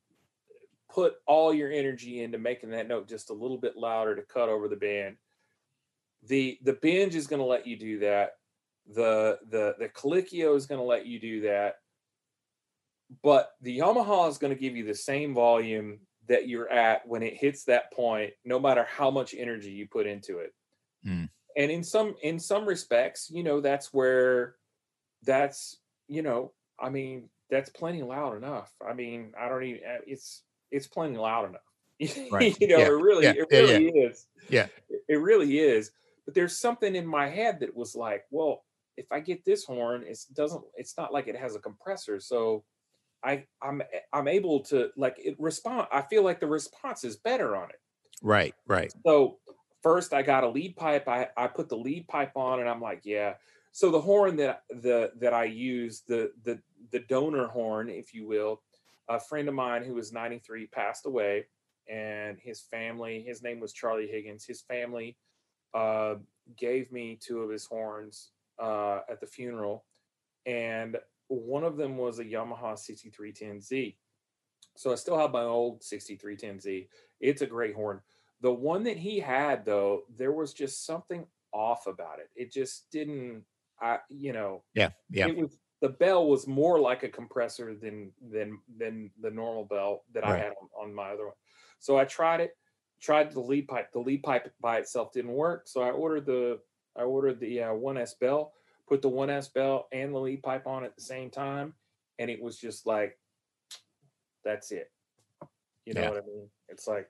[0.91, 4.49] put all your energy into making that note just a little bit louder to cut
[4.49, 5.15] over the band.
[6.27, 8.31] The the Benge is going to let you do that.
[8.93, 11.75] The the the Colicchio is going to let you do that.
[13.23, 17.23] But the Yamaha is going to give you the same volume that you're at when
[17.23, 20.53] it hits that point, no matter how much energy you put into it.
[21.05, 21.29] Mm.
[21.57, 24.55] And in some in some respects, you know, that's where
[25.23, 26.51] that's you know,
[26.81, 28.73] I mean, that's plenty loud enough.
[28.85, 31.61] I mean, I don't even eh, it's it's plenty loud enough.
[32.31, 32.55] Right.
[32.61, 32.85] you know, Yeah.
[32.87, 33.33] it really, Yeah.
[33.37, 34.27] it Yeah, really is.
[34.49, 34.67] Yeah.
[34.89, 35.91] It- It really is.
[36.25, 38.63] But there's something in my head that was like, well,
[38.97, 40.63] if I get this horn, it doesn't.
[40.75, 42.63] It's not like it has a compressor, so
[43.23, 45.87] I I'm eh, I'm able to like it respond.
[45.91, 47.79] I feel like the response is better on it.
[48.21, 48.53] Right.
[48.67, 48.93] Right.
[49.05, 49.39] So
[49.81, 51.07] first I got a lead pipe.
[51.07, 53.35] I, I put the lead pipe on and I'm like, yeah.
[53.71, 56.59] So the horn that the that I use, the the
[56.91, 58.61] the donor horn, if you will,
[59.07, 61.45] a friend of mine who was 93 passed away,
[61.87, 65.17] and his family, his name was Charlie Higgins, his family
[65.73, 66.15] uh,
[66.57, 69.85] gave me two of his horns uh, at the funeral.
[70.45, 70.97] And
[71.27, 73.95] one of them was a Yamaha 6310Z.
[74.75, 76.87] So I still have my old 6310Z.
[77.19, 78.01] It's a great horn.
[78.41, 82.29] The one that he had, though, there was just something off about it.
[82.35, 83.43] It just didn't,
[83.81, 84.91] I, you know, Yeah.
[85.09, 85.27] Yeah.
[85.27, 90.03] it was the bell was more like a compressor than than than the normal bell
[90.13, 91.35] that I had on, on my other one.
[91.79, 92.57] So I tried it,
[93.01, 93.91] tried the lead pipe.
[93.93, 95.67] The lead pipe by itself didn't work.
[95.67, 96.59] So I ordered the
[96.97, 98.53] I ordered the uh, 1S bell,
[98.87, 101.75] put the 1S bell and the lead pipe on at the same time,
[102.17, 103.17] and it was just like
[104.43, 104.91] that's it.
[105.85, 106.09] You know Yeah.
[106.09, 106.49] what I mean?
[106.67, 107.09] It's like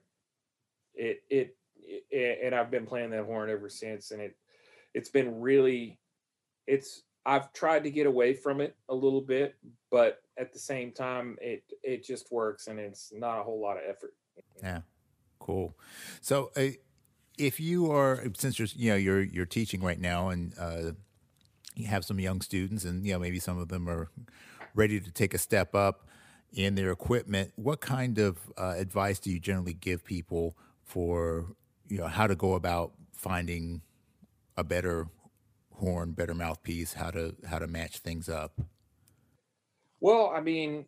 [0.93, 4.37] it, it it and I've been playing that horn ever since and it
[4.93, 5.99] it's been really
[6.69, 9.55] it's I've tried to get away from it a little bit,
[9.91, 13.77] but at the same time it it just works and it's not a whole lot
[13.77, 14.13] of effort.
[14.61, 14.81] Yeah,
[15.39, 15.75] cool.
[16.21, 16.77] So, uh,
[17.37, 20.91] if you are since you're you know you're you're teaching right now, and uh,
[21.75, 24.09] you have some young students, and you know maybe some of them are
[24.75, 26.07] ready to take a step up
[26.53, 31.47] in their equipment, what kind of uh, advice do you generally give people for
[31.87, 33.81] you know how to go about finding
[34.57, 35.07] a better
[35.79, 38.61] horn, better mouthpiece, how to how to match things up?
[39.99, 40.85] Well, I mean,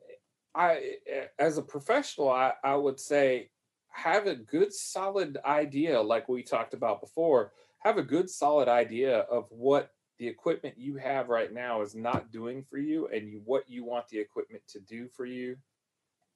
[0.56, 0.96] I
[1.40, 3.50] as a professional, I, I would say
[3.90, 7.52] have a good solid idea, like we talked about before.
[7.80, 12.32] Have a good solid idea of what the equipment you have right now is not
[12.32, 15.58] doing for you, and you, what you want the equipment to do for you.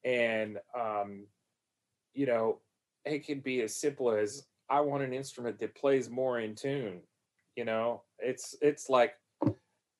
[0.04, 1.28] And um,
[2.14, 2.60] you know,
[3.06, 7.02] it can be as simple as I want an instrument that plays more in tune.
[7.56, 9.14] You know, it's it's like,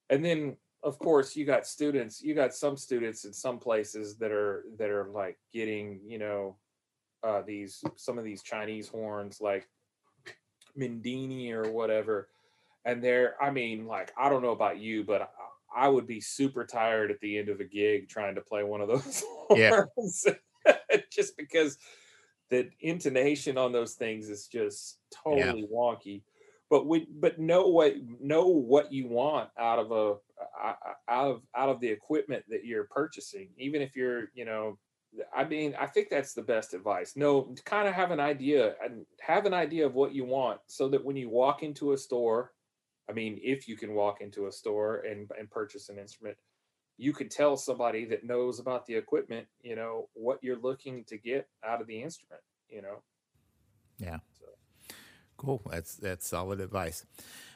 [0.10, 4.32] and then of course you got students you got some students in some places that
[4.32, 6.56] are that are like getting you know
[7.24, 9.68] uh these some of these chinese horns like
[10.78, 12.30] mendini or whatever
[12.86, 16.22] and they're i mean like i don't know about you but i, I would be
[16.22, 19.86] super tired at the end of a gig trying to play one of those Yeah.
[19.96, 20.28] horns
[21.12, 21.80] just because
[22.50, 25.24] the intonation on those things is just Yeah.
[25.24, 26.22] totally wonky
[26.70, 30.16] but we but know what know what you want out of a
[31.10, 34.78] out of out of the equipment that you're purchasing even if you're you know
[35.36, 39.06] i mean i think that's the best advice no kind of have an idea and
[39.22, 42.52] have an idea of what you want so that when you walk into a store
[43.10, 46.36] i mean if you can walk into a store and and purchase an instrument
[46.98, 51.18] you could tell somebody that knows about the equipment you know what you're looking to
[51.18, 53.02] get out of the instrument you know
[53.98, 54.20] Yeah.
[54.40, 54.46] So.
[55.38, 55.62] Cool.
[55.70, 57.06] That's that's solid advice.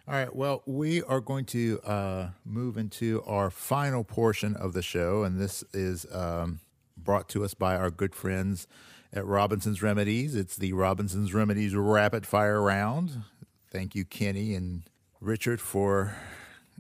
[0.08, 0.36] All right.
[0.36, 5.40] Well, we are going to uh, move into our final portion of the show, and
[5.40, 6.60] this is um,
[6.98, 8.68] brought to us by our good friends
[9.14, 10.36] at Robinson's Remedies.
[10.36, 13.24] It's the Robinson's Remedies Rapid Fire Round.
[13.72, 14.84] Thank you, Kenny and
[15.22, 16.16] Richard, for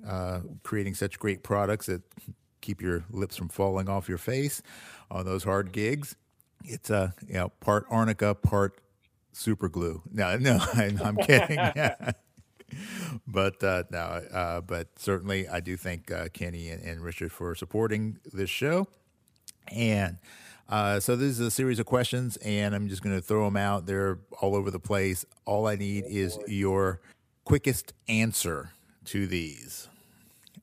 [0.08, 2.02] uh, creating such great products that
[2.62, 4.62] keep your lips from falling off your face
[5.12, 6.16] on those hard gigs.
[6.66, 8.80] It's a you know part arnica, part
[9.40, 10.02] super glue.
[10.12, 11.58] No, no, I'm, I'm kidding.
[13.28, 17.56] but uh, no, uh, but certainly I do thank uh, Kenny and, and Richard for
[17.56, 18.88] supporting this show.
[19.72, 20.18] And
[20.68, 23.58] uh, so this is a series of questions, and I'm just going to throw them
[23.58, 23.86] out.
[23.86, 25.26] They're all over the place.
[25.46, 27.02] All I need is your
[27.44, 28.72] quickest answer
[29.06, 29.88] to these.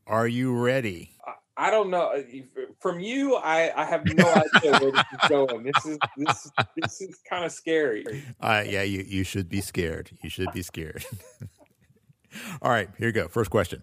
[0.07, 1.11] Are you ready?
[1.57, 2.13] I don't know.
[2.13, 2.23] uh,
[2.81, 5.63] From you, I, I have no idea where this is going.
[5.65, 8.05] This is this this is kind of scary.
[8.41, 10.11] Uh, yeah, you, you should be scared.
[10.23, 11.05] You should be scared.
[12.63, 13.29] All right, here you go.
[13.29, 13.83] First question.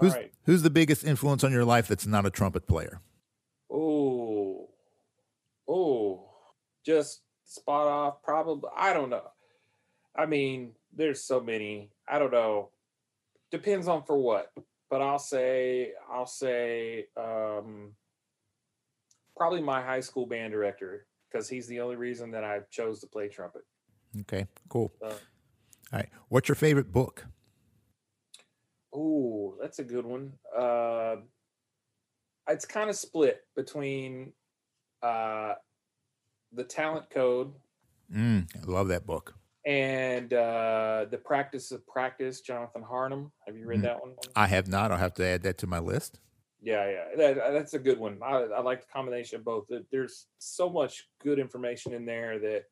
[0.00, 0.32] Who's right.
[0.46, 3.00] who's the biggest influence on your life that's not a trumpet player?
[3.70, 4.68] Oh,
[5.68, 6.30] oh,
[6.84, 8.22] just spot off.
[8.22, 9.22] Probably, I don't know.
[10.16, 11.90] I mean, there's so many.
[12.08, 12.70] I don't know.
[13.50, 14.50] Depends on for what,
[14.92, 17.92] but I'll say, I'll say, um,
[19.34, 23.06] probably my high school band director because he's the only reason that I chose to
[23.06, 23.62] play trumpet.
[24.20, 24.92] Okay, cool.
[25.00, 25.14] So, All
[25.94, 26.10] right.
[26.28, 27.24] What's your favorite book?
[28.94, 30.34] oh, that's a good one.
[30.54, 31.16] Uh,
[32.46, 34.34] it's kind of split between
[35.02, 35.54] uh,
[36.52, 37.54] the Talent Code
[38.14, 39.34] Mm, I love that book.
[39.64, 43.30] And uh, the Practice of Practice, Jonathan Harnum.
[43.46, 43.84] Have you read Mm.
[43.84, 44.14] that one?
[44.34, 44.90] I have not.
[44.92, 46.20] I'll have to add that to my list.
[46.64, 48.18] Yeah, yeah, that, that's a good one.
[48.22, 49.64] I, I like the combination of both.
[49.90, 52.64] There's so much good information in there that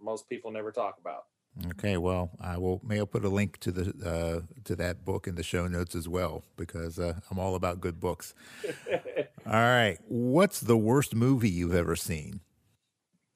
[0.00, 1.24] most people never talk about.
[1.70, 2.80] Okay, well, I will.
[2.84, 5.94] May I put a link to the uh, to that book in the show notes
[5.94, 8.34] as well because uh, I'm all about good books.
[9.46, 12.40] All right, what's the worst movie you've ever seen?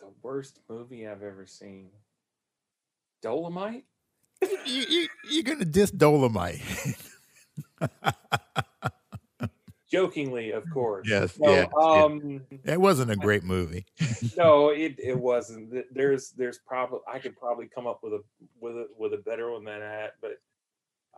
[0.01, 1.89] the worst movie I've ever seen.
[3.23, 3.85] Dolomite?
[4.43, 6.61] you, you, you're gonna diss Dolomite.
[9.91, 11.09] Jokingly, of course.
[11.11, 12.05] Yes, No, yeah, yeah.
[12.05, 13.87] um, it wasn't a great movie.
[14.37, 15.75] no, it, it wasn't.
[15.93, 18.21] There's there's probably I could probably come up with a
[18.61, 20.33] with a with a better one than that, but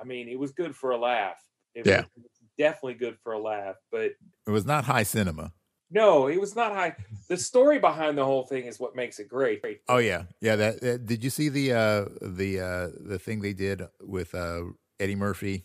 [0.01, 1.37] I mean it was good for a laugh.
[1.75, 2.05] It Yeah.
[2.17, 2.25] was
[2.57, 4.13] definitely good for a laugh, but
[4.47, 5.53] It was not high cinema.
[5.91, 6.97] no, it was not high.
[7.29, 9.63] The story behind the whole thing is what makes it great.
[9.89, 10.57] Oh yeah, yeah.
[10.57, 14.63] That, that did you see the uh, the uh, the thing they did with uh,
[15.01, 15.63] Eddie Murphy?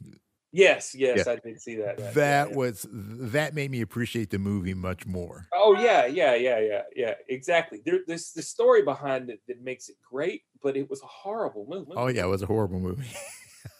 [0.53, 1.99] Yes, yes, I did see that.
[1.99, 2.55] Yeah, That yeah.
[2.55, 5.47] was that made me appreciate the movie much more.
[5.53, 7.14] Oh yeah, yeah, yeah, yeah, yeah.
[7.28, 7.82] Exactly.
[7.86, 11.68] There, there's the story behind it that makes it great, but it was a horrible
[11.70, 11.91] movie.
[11.95, 13.10] Oh yeah, it was a horrible movie.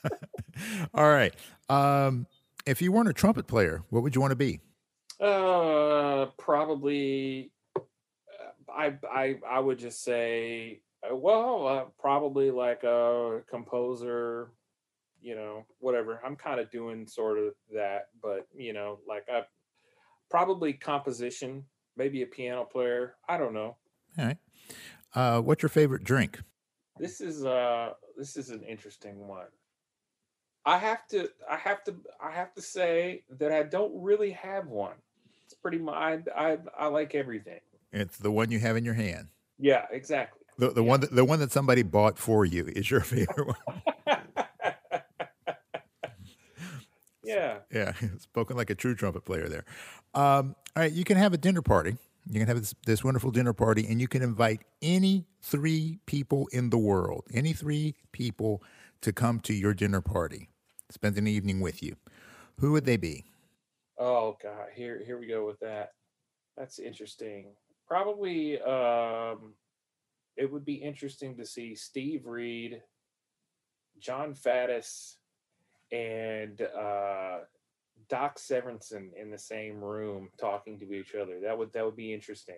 [0.94, 1.34] All right.
[1.70, 2.28] Um,
[2.66, 4.60] if you weren't a trumpet player, what would you want to be?
[5.20, 7.52] Uh, probably.
[8.78, 14.52] I I I would just say, uh, well, uh, probably like a composer.
[15.20, 16.22] You know, whatever.
[16.24, 19.42] I'm kind of doing sort of that, but you know, like I
[20.30, 21.64] probably composition,
[21.96, 23.16] maybe a piano player.
[23.28, 23.76] I don't know.
[24.18, 24.38] All right.
[25.16, 26.40] Uh, what's your favorite drink?
[27.00, 29.48] This is uh this is an interesting one.
[30.66, 34.68] I have to I have to I have to say that I don't really have
[34.68, 34.96] one.
[35.46, 37.60] It's pretty much I I, I like everything.
[37.92, 39.28] It's the one you have in your hand.
[39.58, 40.42] Yeah, exactly.
[40.58, 43.58] The, the one that, the one that somebody bought for you is your favorite one.
[47.24, 47.60] yeah.
[47.72, 49.66] Yeah, spoken like a true trumpet player there.
[50.14, 51.96] Um, all right, you can have a dinner party.
[52.30, 56.48] You can have this, this wonderful dinner party, and you can invite any three people
[56.52, 58.62] in the world, any three people
[59.02, 60.50] to come to your dinner party,
[60.90, 61.96] spend an evening with you.
[62.60, 63.24] Who would they be?
[63.98, 65.94] Oh god, here here we go with that.
[66.58, 67.54] That's interesting.
[67.88, 69.54] Probably um
[70.36, 72.82] it would be interesting to see Steve Reid,
[74.00, 75.16] Jon Faddis,
[75.92, 77.40] and uh
[78.10, 81.40] Doc Severinsen in the same room talking to each other.
[81.42, 82.58] That would that would be interesting.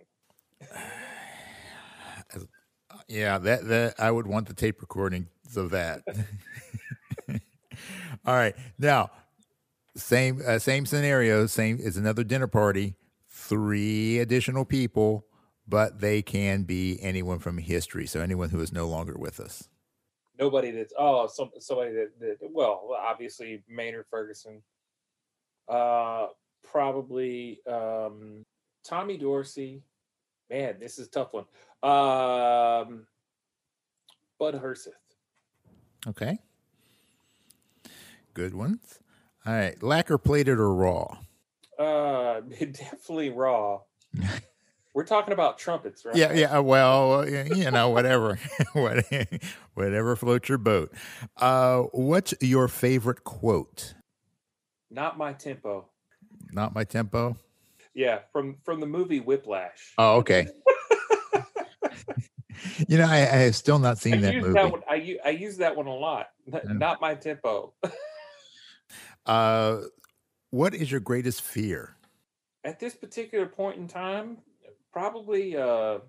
[3.07, 6.03] Yeah, that that I would want the tape recordings of that.
[8.25, 9.11] All right, now
[9.95, 11.45] same uh, same scenario.
[11.45, 12.95] Same it's another dinner party.
[13.49, 15.25] Three additional people,
[15.67, 18.05] but they can be anyone from history.
[18.05, 19.67] So anyone who is no longer with us.
[20.39, 24.61] Nobody that's oh some somebody that, that well obviously Maynard Ferguson.
[25.67, 26.27] Uh
[26.63, 28.45] probably um
[28.85, 29.81] Tommy Dorsey.
[30.51, 31.45] Man, this is a tough one.
[31.81, 33.07] Um
[34.37, 34.91] Bud Herseth.
[36.05, 36.37] Okay,
[38.35, 38.99] good ones.
[39.43, 41.17] All right, lacquer plated or raw?
[41.79, 43.79] Uh definitely raw.
[44.95, 46.15] We're talking about trumpets, right?
[46.15, 46.59] Yeah, yeah.
[46.59, 48.39] Well, you know, whatever,
[49.75, 50.91] whatever floats your boat.
[51.37, 53.93] Uh, what's your favorite quote?
[54.89, 55.87] Not my tempo.
[56.51, 57.37] Not my tempo.
[57.93, 59.93] Yeah, from from the movie Whiplash.
[59.99, 60.47] Oh, okay.
[62.87, 64.53] you know, I, I have still not I seen that movie.
[64.53, 64.81] that one.
[64.89, 66.29] I I use that one a lot.
[66.65, 67.73] Not my tempo.
[69.25, 69.81] Uh,
[70.51, 71.95] what is your greatest fear?
[72.63, 74.37] At this particular point in time,
[74.91, 75.99] probably uh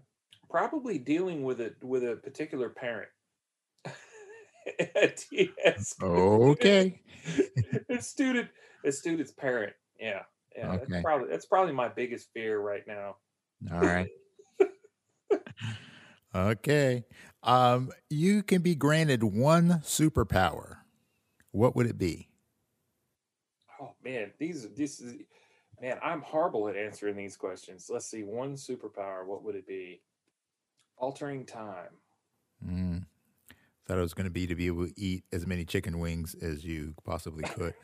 [0.48, 3.08] probably dealing with it with a particular parent.
[5.30, 5.94] yes.
[6.02, 7.00] Okay.
[7.88, 8.48] a student
[8.84, 9.74] a student's parent.
[9.98, 10.22] Yeah.
[10.56, 10.72] Yeah.
[10.72, 10.84] Okay.
[10.88, 13.16] That's probably that's probably my biggest fear right now.
[13.72, 14.08] All right.
[16.34, 17.04] okay.
[17.42, 20.78] Um, you can be granted one superpower.
[21.52, 22.29] what would it be?
[23.80, 25.16] Oh man, these this is
[25.80, 27.88] man, I'm horrible at answering these questions.
[27.90, 30.02] Let's see, one superpower, what would it be?
[30.96, 31.96] Altering time.
[32.64, 33.06] Mm.
[33.86, 36.36] Thought it was going to be to be able to eat as many chicken wings
[36.40, 37.74] as you possibly could.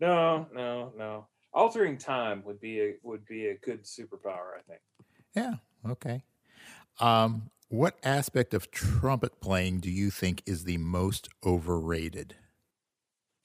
[0.00, 1.26] no, no, no.
[1.54, 4.80] Altering time would be a would be a good superpower, I think.
[5.34, 5.54] Yeah.
[5.88, 6.22] Okay.
[7.00, 12.36] Um, what aspect of trumpet playing do you think is the most overrated?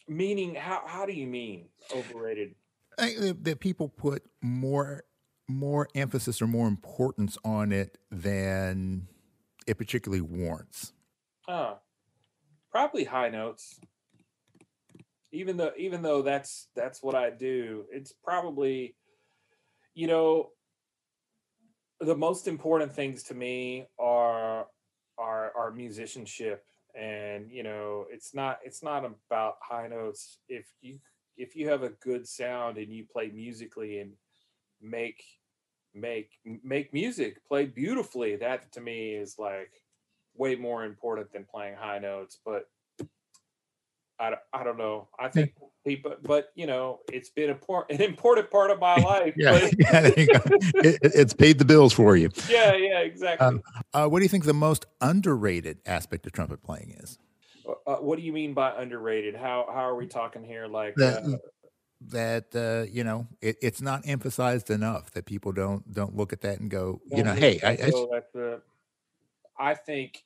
[0.07, 2.55] Meaning, how how do you mean overrated?
[2.97, 5.03] I think that, people put more
[5.47, 9.07] more emphasis or more importance on it than
[9.65, 10.93] it particularly warrants.
[11.47, 11.75] Uh,
[12.71, 13.79] probably high notes.
[15.31, 18.95] Even though even though that's that's what I do, it's probably
[19.93, 20.51] you know
[21.99, 24.67] the most important things to me are
[25.17, 26.63] are are musicianship
[26.97, 30.39] and you know it's not it's not about high notes.
[30.49, 30.99] If you
[31.37, 34.13] if you have a good sound and you play musically and
[34.81, 35.23] make
[35.93, 36.31] make
[36.63, 39.71] make music play beautifully that to me is like
[40.35, 42.39] way more important than playing high notes.
[42.45, 42.67] But
[44.19, 45.09] I, I don't know.
[45.19, 45.53] I think
[45.85, 49.33] people, but you know, it's been an important part of my life.
[49.37, 52.29] yeah, yeah it, it's paid the bills for you.
[52.49, 53.45] Yeah, yeah, exactly.
[53.45, 53.61] Um,
[53.93, 57.17] uh, what do you think the most underrated aspect of trumpet playing is?
[57.67, 59.35] Uh, uh what do you mean by underrated?
[59.35, 60.67] How how are we talking here?
[60.67, 61.37] Like that, uh,
[62.09, 66.41] that uh, you know, it, it's not emphasized enough that people don't don't look at
[66.41, 67.91] that and go, you know, hey, I,
[68.39, 70.23] I, I think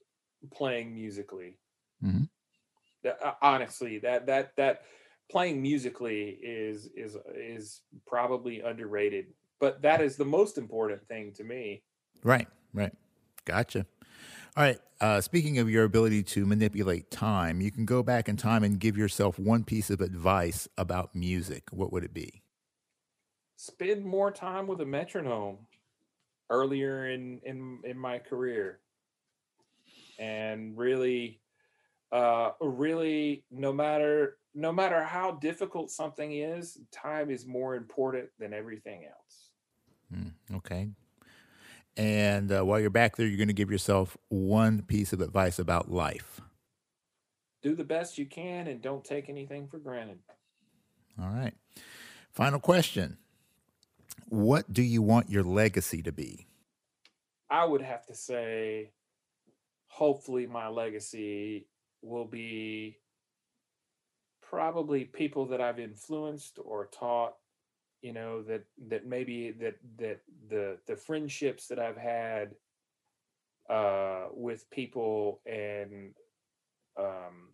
[0.50, 1.58] playing musically.
[2.04, 2.24] Mm-hmm
[3.42, 4.84] honestly, that that that
[5.30, 9.28] playing musically is is is probably underrated,
[9.60, 11.84] but that is the most important thing to me.
[12.24, 12.94] Right, right.
[13.46, 13.86] Gotcha.
[14.56, 14.80] All right.
[15.00, 18.80] Uh, speaking of your ability to manipulate time, you can go back in time and
[18.80, 21.64] give yourself one piece of advice about music.
[21.72, 22.44] What would it be?
[23.56, 25.58] Spend more time with a metronome
[26.50, 28.80] earlier in in in my career,
[30.20, 31.41] and really
[32.12, 38.54] uh, really no matter no matter how difficult something is time is more important than
[38.54, 39.50] everything else.
[40.14, 40.90] Mm, okay.
[41.96, 45.58] And uh, while you're back there you're going to give yourself one piece of advice
[45.58, 46.42] about life.
[47.62, 50.20] Do the best you can and don't take anything for granted.
[51.22, 51.54] All right.
[52.32, 53.18] Final question.
[54.28, 56.48] What do you want your legacy to be?
[57.50, 58.92] I would have to say
[59.88, 61.68] hopefully my legacy
[62.02, 62.98] will be
[64.42, 67.34] probably people that I've influenced or taught,
[68.02, 72.52] you know, that that maybe that that the the friendships that I've had
[73.70, 76.14] uh with people and
[77.00, 77.50] um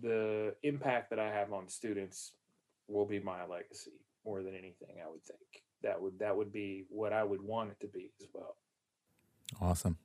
[0.00, 2.32] the impact that I have on students
[2.88, 3.92] will be my legacy
[4.24, 5.40] more than anything I would think.
[5.82, 8.56] That would that would be what I would want it to be as well.
[9.60, 9.98] Awesome.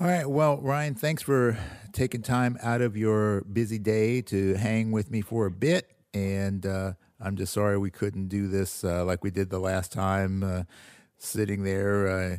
[0.00, 0.28] All right.
[0.28, 1.56] Well, Ryan, thanks for
[1.92, 5.90] taking time out of your busy day to hang with me for a bit.
[6.14, 9.92] And uh, I'm just sorry we couldn't do this uh, like we did the last
[9.92, 10.62] time, uh,
[11.18, 12.36] sitting there uh,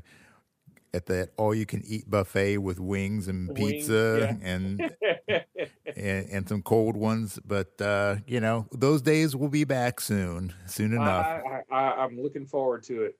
[0.93, 4.47] at that all-you-can-eat buffet with wings and wings, pizza yeah.
[4.53, 4.95] and,
[5.95, 7.39] and, and some cold ones.
[7.45, 11.25] But uh, you know, those days will be back soon, soon enough.
[11.25, 13.17] I, I, I'm looking forward to it.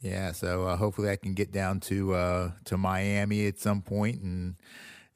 [0.00, 4.20] Yeah, so uh, hopefully I can get down to uh, to Miami at some point
[4.20, 4.56] and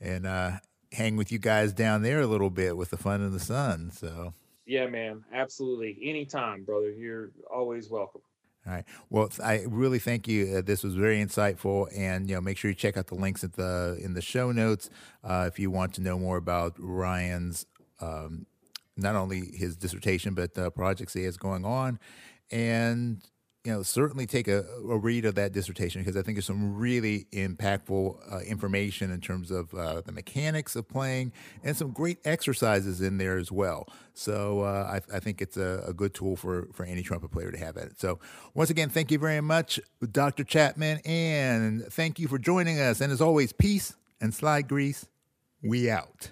[0.01, 0.53] and uh,
[0.93, 3.91] hang with you guys down there a little bit with the fun and the sun.
[3.91, 4.33] So
[4.67, 6.91] yeah, man, absolutely, anytime, brother.
[6.91, 8.23] You're always welcome.
[8.67, 8.85] All right.
[9.09, 10.57] Well, I really thank you.
[10.59, 13.43] Uh, this was very insightful, and you know, make sure you check out the links
[13.43, 14.91] at the in the show notes
[15.25, 17.65] uh, if you want to know more about Ryan's
[18.01, 18.47] um,
[18.97, 21.99] not only his dissertation but the projects he has going on,
[22.51, 23.23] and
[23.69, 26.75] you know, certainly take a, a, read of that dissertation because I think there's some
[26.75, 32.17] really impactful uh, information in terms of uh, the mechanics of playing and some great
[32.25, 33.87] exercises in there as well.
[34.15, 37.53] So uh, I, I, think it's a, a, good tool for, for any trumpet player
[37.53, 38.01] to have at it.
[38.01, 38.21] So
[38.55, 39.79] once again, thank you very much,
[40.13, 40.45] Dr.
[40.45, 43.03] Chapman, and thank you for joining us.
[43.03, 45.07] And as always, peace and slide grease.
[45.63, 46.31] We out.